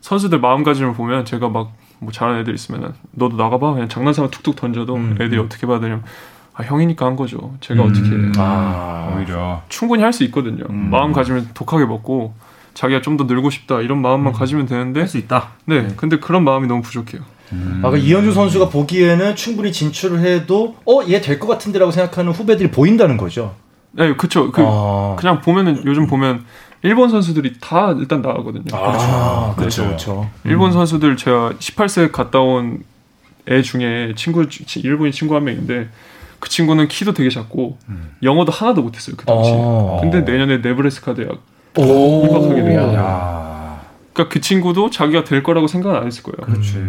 선수들 0.00 0.38
마음가짐을 0.38 0.94
보면 0.94 1.24
제가 1.24 1.48
막 1.48 1.72
뭐 2.02 2.12
잘하는 2.12 2.40
애들 2.40 2.54
있으면은 2.54 2.92
너도 3.12 3.36
나가봐 3.36 3.72
그냥 3.74 3.88
장난삼아 3.88 4.28
툭툭 4.30 4.56
던져도 4.56 4.96
음, 4.96 5.16
애들이 5.20 5.38
어떻게 5.40 5.66
받으냐면 5.66 6.02
아 6.54 6.62
형이니까 6.64 7.06
한 7.06 7.16
거죠. 7.16 7.54
제가 7.60 7.82
음. 7.84 7.90
어떻게 7.90 8.08
해. 8.10 8.32
아 8.36 9.14
오히려. 9.16 9.62
충분히 9.68 10.02
할 10.02 10.12
수 10.12 10.24
있거든요. 10.24 10.64
음. 10.68 10.90
마음가짐을 10.90 11.54
독하게 11.54 11.86
먹고 11.86 12.34
자기가 12.74 13.00
좀 13.02 13.16
더 13.16 13.24
늘고 13.24 13.50
싶다 13.50 13.80
이런 13.80 14.02
마음만 14.02 14.32
가지면 14.32 14.66
되는데 14.66 15.00
할 15.00 15.08
수 15.08 15.16
있다. 15.18 15.50
네 15.66 15.88
근데 15.96 16.18
그런 16.18 16.44
마음이 16.44 16.66
너무 16.66 16.82
부족해요. 16.82 17.22
음. 17.52 17.82
아까 17.84 17.96
이현주 17.96 18.32
선수가 18.32 18.68
보기에는 18.70 19.36
충분히 19.36 19.70
진출을 19.72 20.20
해도 20.20 20.76
어 20.84 21.02
얘 21.08 21.20
될 21.20 21.38
것 21.38 21.46
같은데라고 21.48 21.90
생각하는 21.92 22.32
후배들이 22.32 22.70
보인다는 22.70 23.16
거죠. 23.16 23.54
네 23.92 24.14
그쵸. 24.14 24.50
그 24.50 24.62
아. 24.66 25.16
그냥 25.18 25.40
보면은 25.40 25.82
요즘 25.84 26.06
보면 26.06 26.44
일본 26.82 27.10
선수들이 27.10 27.54
다 27.60 27.94
일단 27.98 28.22
나가거든요. 28.22 28.64
아, 28.72 29.54
그렇죠, 29.56 29.82
네. 29.82 29.86
그렇죠. 29.88 30.30
일본 30.44 30.72
선수들 30.72 31.16
제가 31.16 31.52
18세 31.58 32.10
갔다 32.12 32.40
온 32.40 32.82
애 33.50 33.60
중에 33.60 34.12
친구 34.14 34.48
치- 34.48 34.78
일본인 34.80 35.10
친구 35.12 35.34
한 35.34 35.42
명인데 35.42 35.88
그 36.38 36.48
친구는 36.48 36.86
키도 36.86 37.12
되게 37.12 37.28
작고 37.28 37.76
영어도 38.22 38.52
하나도 38.52 38.82
못했어요 38.82 39.16
그 39.16 39.24
당시에. 39.26 39.52
어. 39.56 39.98
근데 40.00 40.20
내년에 40.20 40.58
네브래스카 40.58 41.14
대학. 41.14 41.38
오. 41.76 42.24
입학하게. 42.24 42.76
야. 42.94 43.80
그러니까 44.12 44.32
그 44.32 44.40
친구도 44.40 44.90
자기가 44.90 45.24
될 45.24 45.42
거라고 45.42 45.66
생각은 45.66 45.96
안 45.98 46.06
했을 46.06 46.22
거예요. 46.22 46.36
그렇지. 46.46 46.80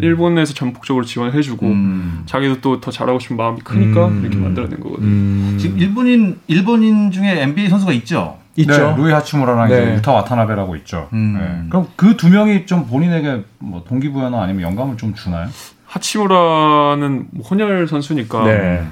일본에서 0.00 0.52
전폭적으로 0.52 1.06
지원을 1.06 1.32
해주고 1.34 1.64
음. 1.66 2.22
자기도 2.26 2.60
또 2.60 2.78
더 2.82 2.90
잘하고 2.90 3.18
싶은 3.18 3.38
마음이 3.38 3.60
크니까 3.60 4.08
음. 4.08 4.20
이렇게 4.20 4.36
만들어낸 4.36 4.80
거거든요. 4.80 5.06
음. 5.08 5.56
지금 5.58 5.78
일본인 5.78 6.38
일본인 6.46 7.10
중에 7.10 7.40
NBA 7.42 7.70
선수가 7.70 7.92
있죠. 7.94 8.36
있죠. 8.56 8.90
네, 8.90 8.96
루이 8.96 9.12
하치무라랑 9.12 9.68
네. 9.68 9.82
이제 9.82 9.94
유타 9.94 10.12
와타나베라고 10.12 10.76
있죠. 10.76 11.08
음. 11.12 11.38
네. 11.38 11.68
그럼 11.70 11.86
그 11.96 12.16
두 12.16 12.28
명이 12.28 12.66
좀 12.66 12.86
본인에게 12.86 13.44
뭐 13.58 13.82
동기부여나 13.84 14.42
아니면 14.42 14.62
영감을 14.62 14.96
좀 14.96 15.14
주나요? 15.14 15.48
하치무라는 15.86 17.28
뭐 17.30 17.46
혼혈 17.46 17.86
선수니까 17.88 18.44
네. 18.44 18.86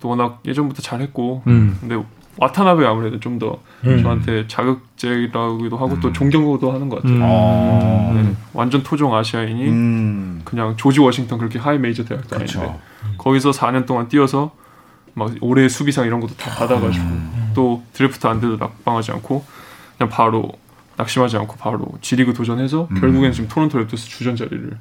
또 0.00 0.08
워낙 0.08 0.40
예전부터 0.46 0.82
잘했고 0.82 1.42
음. 1.46 1.76
근데 1.80 1.96
와타나베 2.38 2.86
아무래도 2.86 3.20
좀더 3.20 3.58
음. 3.84 4.02
저한테 4.02 4.46
자극제라고도 4.46 5.76
하고 5.76 6.00
또 6.00 6.12
존경도 6.12 6.72
하는 6.72 6.88
것 6.88 6.96
같아요. 6.96 7.14
음. 7.14 7.20
어. 7.22 8.12
네, 8.14 8.32
완전 8.54 8.82
토종 8.82 9.14
아시아인이 9.14 9.68
음. 9.68 10.40
그냥 10.44 10.76
조지 10.76 11.00
워싱턴 11.00 11.38
그렇게 11.38 11.58
high 11.58 11.78
major 11.78 12.04
대학 12.04 12.26
다니는데 12.28 12.58
그렇죠. 12.58 12.78
거기서 13.18 13.50
4년 13.50 13.84
동안 13.86 14.08
뛰어서 14.08 14.52
막 15.14 15.30
올해 15.40 15.68
수비상 15.68 16.06
이런 16.06 16.20
것도 16.20 16.34
다 16.36 16.50
받아가지고 16.50 17.04
또 17.54 17.82
드래프트 17.92 18.26
안 18.26 18.40
돼도 18.40 18.56
낙방하지 18.56 19.12
않고 19.12 19.44
그냥 19.98 20.10
바로 20.10 20.50
낙심하지 20.96 21.36
않고 21.36 21.56
바로 21.56 21.86
G리그 22.00 22.34
도전해서 22.34 22.88
음. 22.90 23.00
결국엔 23.00 23.32
지금 23.32 23.48
토론토 23.48 23.78
랩터스 23.78 24.08
주전 24.08 24.36
자리를 24.36 24.76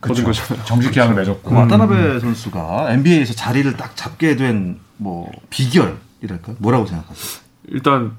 거둔 0.00 0.24
그쵸. 0.24 0.42
거잖아요. 0.42 0.64
정식 0.66 0.90
계약을 0.92 1.14
맺었고. 1.14 1.50
그 1.50 1.54
와타나베 1.56 2.20
선수가 2.20 2.92
NBA에서 2.92 3.34
자리를 3.34 3.76
딱 3.76 3.94
잡게 3.96 4.36
된 4.36 4.86
뭐 4.98 5.30
비결이랄까요? 5.50 6.56
뭐라고 6.58 6.86
생각하세요? 6.86 7.42
일단 7.68 8.12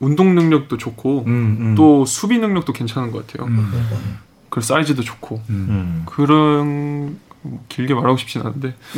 운동 0.00 0.34
능력도 0.34 0.76
좋고 0.76 1.24
음, 1.26 1.56
음. 1.60 1.74
또 1.74 2.04
수비 2.04 2.38
능력도 2.38 2.72
괜찮은 2.72 3.10
것 3.10 3.26
같아요. 3.26 3.46
음. 3.48 4.18
그 4.48 4.60
사이즈도 4.60 5.02
좋고 5.02 5.42
음. 5.50 6.02
그런 6.06 7.18
길게 7.68 7.94
말하고 7.94 8.16
싶진 8.16 8.40
않은데 8.42 8.74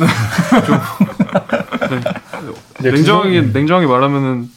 좀 0.65 0.79
네, 1.89 2.01
네, 2.81 2.91
냉정하게 2.91 3.41
두성- 3.41 3.53
냉정하게 3.53 3.87
말하면은 3.87 4.49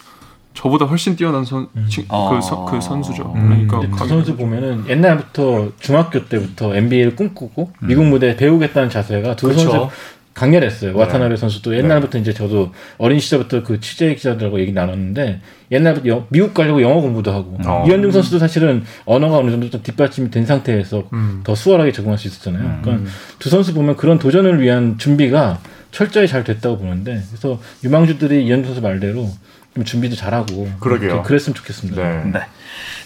저보다 0.54 0.84
훨씬 0.84 1.16
뛰어난 1.16 1.44
선, 1.44 1.68
치- 1.88 2.04
어. 2.08 2.34
그, 2.34 2.40
선- 2.42 2.66
그 2.66 2.80
선수죠. 2.80 3.32
음. 3.36 3.66
그러니까 3.68 3.96
가격- 3.96 4.08
선수 4.08 4.36
보면은 4.36 4.84
옛날부터 4.88 5.68
중학교 5.78 6.24
때부터 6.26 6.74
NBA를 6.74 7.16
꿈꾸고 7.16 7.70
미국 7.80 8.04
무대 8.06 8.36
배우겠다는 8.36 8.90
자세가 8.90 9.36
두 9.36 9.48
그쵸. 9.48 9.60
선수 9.60 9.88
강렬했어요. 10.34 10.96
와타나베 10.96 11.36
선수도 11.36 11.76
옛날부터 11.76 12.18
이제 12.18 12.32
저도 12.32 12.72
어린 12.98 13.18
시절부터 13.18 13.62
그 13.62 13.80
취재 13.80 14.14
기자들하고 14.14 14.60
얘기 14.60 14.72
나눴는데 14.72 15.40
옛날부터 15.70 16.08
여- 16.08 16.26
미국 16.30 16.54
가려고 16.54 16.80
영어 16.82 17.00
공부도 17.00 17.32
하고 17.32 17.58
어. 17.66 17.84
이현중 17.86 18.10
선수도 18.12 18.38
사실은 18.38 18.84
언어가 19.04 19.38
어느 19.38 19.50
정도 19.50 19.68
좀 19.70 19.82
뒷받침이 19.82 20.30
된 20.30 20.46
상태에서 20.46 21.04
음. 21.12 21.40
더 21.44 21.54
수월하게 21.54 21.92
적응할 21.92 22.16
수 22.18 22.28
있었잖아요. 22.28 22.80
그러니까 22.82 23.10
두 23.38 23.50
선수 23.50 23.74
보면 23.74 23.96
그런 23.96 24.18
도전을 24.18 24.60
위한 24.62 24.96
준비가 24.98 25.58
철저히 25.90 26.28
잘 26.28 26.44
됐다고 26.44 26.78
보는데 26.78 27.20
그래서 27.28 27.60
유망주들이 27.84 28.46
이현중 28.46 28.66
선수 28.66 28.80
말대로 28.80 29.28
좀 29.74 29.84
준비도 29.84 30.16
잘하고 30.16 30.68
그러게요. 30.80 31.22
그랬으면 31.22 31.54
좋겠습니다. 31.54 32.24
네. 32.24 32.40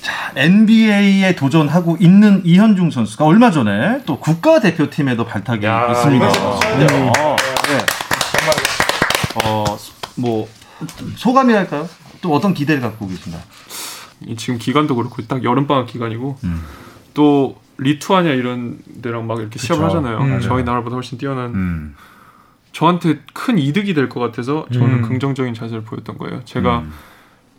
네. 0.05 0.11
자, 0.11 0.33
NBA에 0.37 1.35
도전하고 1.35 1.97
있는 1.99 2.43
이현중 2.45 2.91
선수가 2.91 3.25
얼마 3.25 3.51
전에 3.51 4.03
또 4.05 4.19
국가대표팀에도 4.21 5.25
발탁이 5.25 5.65
야, 5.65 5.89
있습니다. 5.93 6.29
돼요. 6.33 7.13
어, 7.19 7.37
네. 7.67 7.79
어, 9.45 9.65
뭐 10.17 10.49
소감이랄까요? 11.17 11.89
또 12.21 12.35
어떤 12.35 12.53
기대를 12.55 12.83
갖고 12.83 13.09
계신가요? 13.09 13.43
이 14.27 14.37
지금 14.37 14.59
기간도 14.59 14.95
그렇고 14.97 15.23
딱 15.27 15.43
여름 15.45 15.67
방학 15.67 15.87
기간이고 15.87 16.39
음. 16.45 16.63
또 17.15 17.59
리투아니아 17.79 18.33
이런 18.33 18.79
데랑 19.03 19.27
막 19.27 19.41
이렇게 19.41 19.59
시합을 19.59 19.87
그쵸. 19.87 19.99
하잖아요. 19.99 20.19
음. 20.19 20.41
저희 20.41 20.63
나라보다 20.65 20.95
훨씬 20.95 21.19
뛰어난 21.19 21.55
음. 21.55 21.95
저한테 22.73 23.21
큰 23.33 23.59
이득이 23.59 23.95
될 23.95 24.09
것 24.09 24.21
같아서 24.21 24.67
저는 24.73 24.89
음. 24.97 25.03
긍정적인 25.03 25.55
자세를 25.55 25.83
보였던 25.85 26.19
거예요. 26.19 26.43
제가 26.45 26.81
음. 26.81 26.93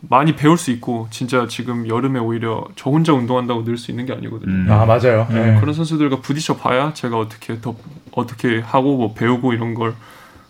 많이 0.08 0.36
배울 0.36 0.56
수 0.56 0.70
있고 0.70 1.08
진짜 1.10 1.46
지금 1.48 1.88
여름에 1.88 2.20
오히려 2.20 2.64
저 2.76 2.90
혼자 2.90 3.12
운동한다고 3.12 3.64
늘 3.64 3.76
수 3.76 3.90
있는 3.90 4.06
게 4.06 4.12
아니거든요. 4.12 4.52
음. 4.52 4.66
아 4.70 4.84
맞아요. 4.86 5.26
네. 5.30 5.58
그런 5.60 5.74
선수들과 5.74 6.20
부딪혀 6.20 6.56
봐야 6.56 6.92
제가 6.94 7.18
어떻게 7.18 7.60
더 7.60 7.74
어떻게 8.12 8.60
하고 8.60 8.96
뭐 8.96 9.14
배우고 9.14 9.52
이런 9.52 9.74
걸 9.74 9.94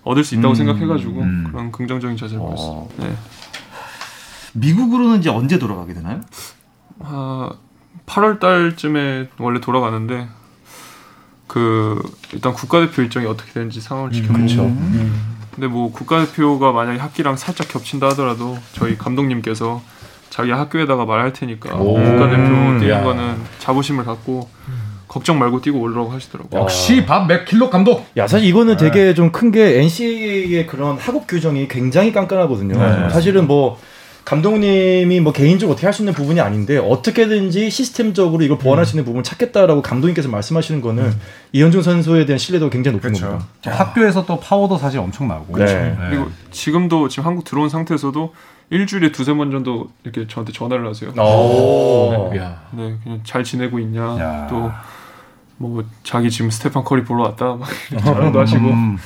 얻을 0.05 0.25
수 0.25 0.35
있다고 0.35 0.51
음. 0.51 0.55
생각해가지고 0.55 1.21
음. 1.21 1.45
그런 1.51 1.73
긍정적인 1.73 2.16
자세를 2.16 2.40
어. 2.42 2.47
보였어요. 2.47 2.88
네. 2.99 3.16
미국으로는 4.55 5.19
이제 5.21 5.31
언제 5.31 5.59
돌아가게 5.59 5.95
되나요? 5.95 6.21
아, 7.01 7.51
8월 8.07 8.38
달쯤에 8.40 9.29
원래 9.38 9.61
돌아가는데 9.61 10.29
그 11.47 12.01
일단 12.33 12.53
국가대표 12.53 13.03
일정이 13.03 13.27
어떻게 13.27 13.53
되는지 13.53 13.81
상황을 13.81 14.12
지켜보고 14.12 14.38
음. 14.64 15.36
근데 15.57 15.66
뭐 15.69 15.90
국가대표가 15.90 16.71
만약에 16.73 16.99
학기랑 16.99 17.37
살짝 17.37 17.66
겹친다 17.69 18.09
하더라도 18.11 18.57
저희 18.75 18.97
감독님께서 18.97 19.83
자기 20.31 20.51
학교에다가 20.51 21.05
말할 21.07 21.33
테니까 21.33 21.75
오. 21.77 21.95
국가대표 21.95 22.37
뛰는 22.79 22.88
야. 22.90 23.03
거는 23.03 23.37
자부심을 23.59 24.05
갖고 24.05 24.49
걱정 25.09 25.38
말고 25.38 25.62
뛰고 25.62 25.81
오려고 25.81 26.11
하시더라고요. 26.11 26.61
역시 26.61 27.07
밥 27.07 27.27
맥킬로 27.27 27.71
감독. 27.71 28.07
야 28.19 28.27
사실 28.27 28.47
이거는 28.49 28.77
되게 28.77 29.14
좀 29.14 29.33
큰 29.33 29.51
게 29.51 29.81
NCA의 29.81 30.66
그런 30.66 30.99
학업 30.99 31.27
규정이 31.27 31.69
굉장히 31.69 32.12
깐깐하거든요. 32.12 32.77
네. 32.79 33.09
사실은 33.11 33.47
뭐 33.47 33.79
감독님이 34.26 35.20
뭐 35.20 35.32
개인적으로 35.32 35.72
어떻게 35.72 35.86
할 35.86 35.94
수 35.94 36.02
있는 36.02 36.12
부분이 36.12 36.40
아닌데 36.40 36.76
어떻게든지 36.76 37.70
시스템적으로 37.70 38.42
이걸 38.44 38.58
보완할 38.58 38.84
수 38.84 38.94
있는 38.94 39.04
부분을 39.04 39.22
찾겠다라고 39.22 39.80
감독님께서 39.80 40.28
말씀하시는 40.28 40.82
거는 40.82 41.10
이현중 41.52 41.80
선수에 41.80 42.26
대한 42.26 42.38
신뢰도가 42.38 42.70
굉장히 42.70 42.96
높은 42.96 43.12
그렇죠. 43.12 43.28
겁니다. 43.28 43.72
학교에서 43.72 44.26
또 44.26 44.38
파워도 44.38 44.76
사실 44.76 44.98
엄청 45.00 45.28
나고. 45.28 45.56
네. 45.56 45.96
그리고 46.10 46.28
지금도 46.50 47.08
지금 47.08 47.26
한국 47.26 47.44
들어온 47.44 47.68
상태에서도 47.70 48.34
일주일에 48.68 49.12
두세 49.12 49.32
번 49.32 49.50
정도 49.50 49.88
이렇게 50.04 50.26
저한테 50.26 50.52
전화를 50.52 50.86
하세요. 50.86 51.10
오. 51.18 52.30
야. 52.36 52.62
네, 52.72 52.96
그냥 53.02 53.20
잘 53.24 53.44
지내고 53.44 53.78
있냐. 53.78 54.02
야. 54.18 54.46
또 54.50 54.70
뭐 55.58 55.84
자기 56.02 56.30
지금 56.30 56.50
스테판 56.50 56.84
커리 56.84 57.02
보러 57.04 57.24
왔다. 57.24 57.54
막 57.54 57.68
자랑도 58.04 58.40
하시고 58.40 58.66
음. 58.68 58.98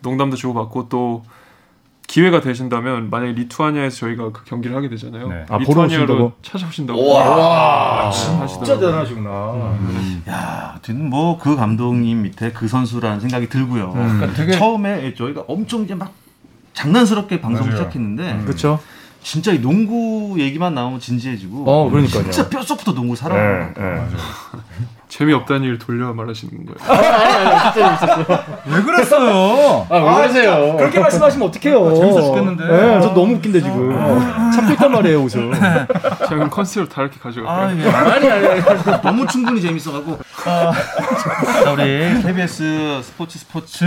농담도 0.00 0.36
주고받고 0.36 0.88
또 0.88 1.24
기회가 2.08 2.40
되신다면 2.40 3.10
만약에 3.10 3.32
리투아니아에서 3.32 3.96
저희가 3.98 4.32
그 4.32 4.42
경기를 4.44 4.74
하게 4.74 4.88
되잖아요. 4.88 5.28
네. 5.28 5.44
아? 5.48 5.58
리투아니아로 5.58 6.32
찾아오신다고. 6.42 7.06
와, 7.14 8.10
진짜 8.10 8.40
하시더라고요. 8.40 8.80
대단하시구나. 8.80 9.30
야, 10.30 10.70
하여튼 10.72 11.10
뭐그 11.10 11.54
감독님 11.54 12.22
밑에 12.22 12.50
그 12.52 12.66
선수라는 12.66 13.20
생각이 13.20 13.50
들고요. 13.50 13.92
그러니까 13.92 14.32
되게 14.32 14.52
처음에 14.52 15.12
저희가 15.14 15.44
엄청 15.46 15.82
이제 15.84 15.94
막 15.94 16.12
장난스럽게 16.72 17.42
방송을 17.42 17.72
맞아요. 17.72 17.84
시작했는데 17.84 18.40
그렇죠. 18.44 18.80
진짜 19.22 19.52
이 19.52 19.60
농구 19.60 20.36
얘기만 20.40 20.74
나오면 20.74 21.00
진지해지고 21.00 21.64
어, 21.70 21.90
그러니까요. 21.90 22.22
진짜 22.30 22.48
뼛속부터 22.48 22.94
농구 22.94 23.14
네, 23.14 23.20
사랑하는 23.20 23.74
네. 23.74 24.16
재미없다는 25.08 25.62
얘기를 25.62 25.78
돌려 25.78 26.12
말하시는 26.12 26.66
거예요. 26.66 27.00
왜 28.66 28.82
그랬어요? 28.82 29.86
아, 29.88 29.94
왜 29.96 30.14
그러세요? 30.16 30.76
그렇게 30.76 31.00
말씀하시면 31.00 31.48
어떡해요. 31.48 31.94
재밌어 31.94 32.22
죽겠는데. 32.22 32.64
네, 32.66 33.00
저 33.00 33.14
너무 33.14 33.34
웃긴데 33.36 33.60
지금. 33.60 33.90
참고 34.54 34.72
있단 34.72 34.92
말이에요, 34.92 35.20
웃음. 35.20 35.52
제가 35.54 36.28
그럼 36.28 36.50
컨셉을 36.50 36.88
다 36.88 37.02
이렇게 37.02 37.18
가져갈까요? 37.18 37.68
아, 37.68 37.74
예. 37.74 37.90
아니, 37.90 38.30
아니, 38.30 38.46
아니. 38.46 39.02
너무 39.02 39.26
충분히 39.26 39.60
재밌어가고. 39.62 40.18
아, 40.44 40.72
자, 41.64 41.72
우리 41.72 42.22
KBS 42.22 43.00
스포츠 43.02 43.38
스포츠 43.38 43.86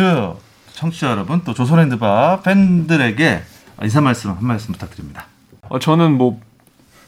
청취자 0.74 1.12
여러분, 1.12 1.42
또 1.46 1.54
조선핸드바 1.54 2.42
팬들에게 2.42 3.44
인사 3.84 4.02
말씀 4.02 4.32
한 4.32 4.38
말씀 4.42 4.72
부탁드립니다. 4.74 5.26
어, 5.70 5.78
저는 5.80 6.14
뭐, 6.18 6.40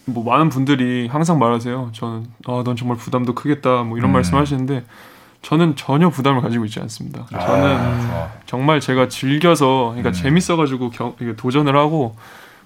뭐 0.05 0.23
많은 0.23 0.49
분들이 0.49 1.07
항상 1.07 1.39
말하세요. 1.39 1.89
저는 1.93 2.25
아, 2.47 2.61
넌 2.65 2.75
정말 2.75 2.97
부담도 2.97 3.35
크겠다. 3.35 3.83
뭐 3.83 3.97
이런 3.97 4.11
음. 4.11 4.13
말씀하시는데 4.13 4.83
저는 5.41 5.75
전혀 5.75 6.09
부담을 6.09 6.41
가지고 6.41 6.65
있지 6.65 6.79
않습니다. 6.81 7.25
저는 7.29 7.77
아, 7.77 8.29
정말 8.45 8.79
제가 8.79 9.07
즐겨서 9.07 9.87
그러니까 9.95 10.09
음. 10.09 10.13
재밌어가지고 10.13 10.91
도전을 11.37 11.75
하고 11.75 12.15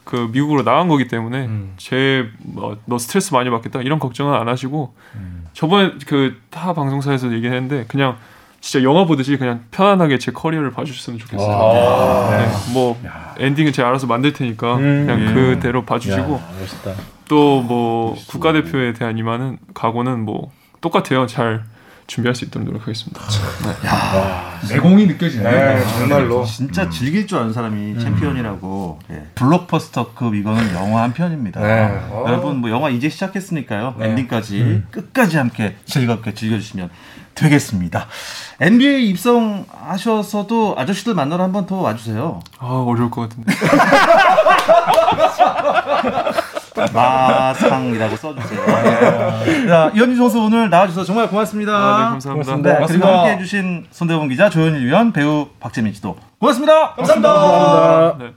그 0.04 0.30
미국으로 0.32 0.64
나간 0.64 0.88
거기 0.88 1.08
때문에 1.08 1.46
음. 1.46 1.74
제뭐 1.78 2.78
스트레스 3.00 3.34
많이 3.34 3.50
받겠다 3.50 3.82
이런 3.82 4.00
걱정은 4.00 4.34
안 4.34 4.48
하시고 4.48 4.94
음. 5.16 5.46
저번에 5.54 5.94
그 6.06 6.36
타 6.50 6.74
방송사에서 6.74 7.32
얘기했는데 7.34 7.86
그냥 7.88 8.16
진짜 8.68 8.84
영화 8.84 9.06
보듯이 9.06 9.38
그냥 9.38 9.64
편안하게 9.72 10.18
제 10.18 10.34
커리어를 10.34 10.72
봐주셨으면 10.72 11.20
좋겠어요. 11.20 11.48
와. 11.48 12.30
네, 12.32 12.48
뭐 12.74 13.00
엔딩은 13.40 13.72
제가 13.72 13.88
알아서 13.88 14.08
만들 14.08 14.34
테니까 14.34 14.76
음. 14.76 15.06
그냥 15.08 15.22
예. 15.22 15.34
그대로 15.34 15.86
봐주시고 15.86 16.34
야. 16.34 16.96
또뭐 17.30 18.18
국가대표에 18.28 18.92
대한 18.92 19.18
이만은 19.18 19.58
각오는 19.74 20.20
뭐 20.20 20.52
똑같아요. 20.82 21.28
잘 21.28 21.64
준비할 22.08 22.34
수 22.36 22.46
있도록 22.46 22.66
노력하겠습니다. 22.66 23.22
내공이 24.70 25.08
느껴지네. 25.08 25.44
네, 25.44 25.84
정말로. 26.00 26.46
진짜 26.46 26.90
즐길 26.90 27.28
줄 27.28 27.38
아는 27.38 27.52
사람이 27.52 28.00
챔피언이라고. 28.00 29.00
예. 29.12 29.28
블록버스터급 29.36 30.34
이거는 30.36 30.74
영화 30.74 31.04
한 31.04 31.14
편입니다. 31.14 31.60
네. 31.62 32.00
여러분 32.26 32.58
뭐 32.58 32.70
영화 32.70 32.90
이제 32.90 33.10
시작했으니까요. 33.10 33.96
네. 34.00 34.10
엔딩까지 34.10 34.84
끝까지 34.90 35.38
함께 35.38 35.76
즐겁게 35.86 36.34
즐겨주시면 36.34 36.90
되겠습니다. 37.36 38.08
NBA 38.62 39.10
입성하셔서도 39.10 40.76
아저씨들 40.78 41.14
만나러 41.14 41.44
한 41.44 41.52
번 41.52 41.68
더 41.68 41.76
와주세요. 41.82 42.40
아 42.58 42.66
어려울 42.66 43.12
것 43.12 43.30
같은데. 43.30 43.54
마상이라고 46.94 48.16
써주세요. 48.16 48.66
자, 49.68 49.92
이현주 49.96 50.16
선수 50.16 50.40
오늘 50.42 50.70
나와주셔서 50.70 51.06
정말 51.06 51.28
고맙습니다. 51.30 51.74
아, 51.74 51.98
네, 51.98 52.04
감사합니다. 52.12 52.54
네, 52.56 52.62
그리고 52.62 52.76
고맙습니다. 52.76 53.18
함께 53.18 53.32
해주신 53.34 53.88
손대범 53.92 54.28
기자, 54.30 54.50
조현일 54.50 54.86
위원, 54.86 55.12
배우 55.12 55.48
박재민 55.60 55.94
씨도 55.94 56.16
고맙습니다. 56.40 56.94
감사합니다. 56.94 58.18
네. 58.20 58.34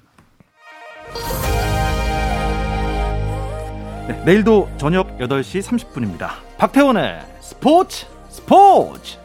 네, 4.09 4.22
내일도 4.24 4.68
저녁 4.76 5.18
8시 5.18 5.62
30분입니다. 5.62 6.31
박태원의 6.59 7.20
스포츠 7.40 8.07
스포츠! 8.29 9.18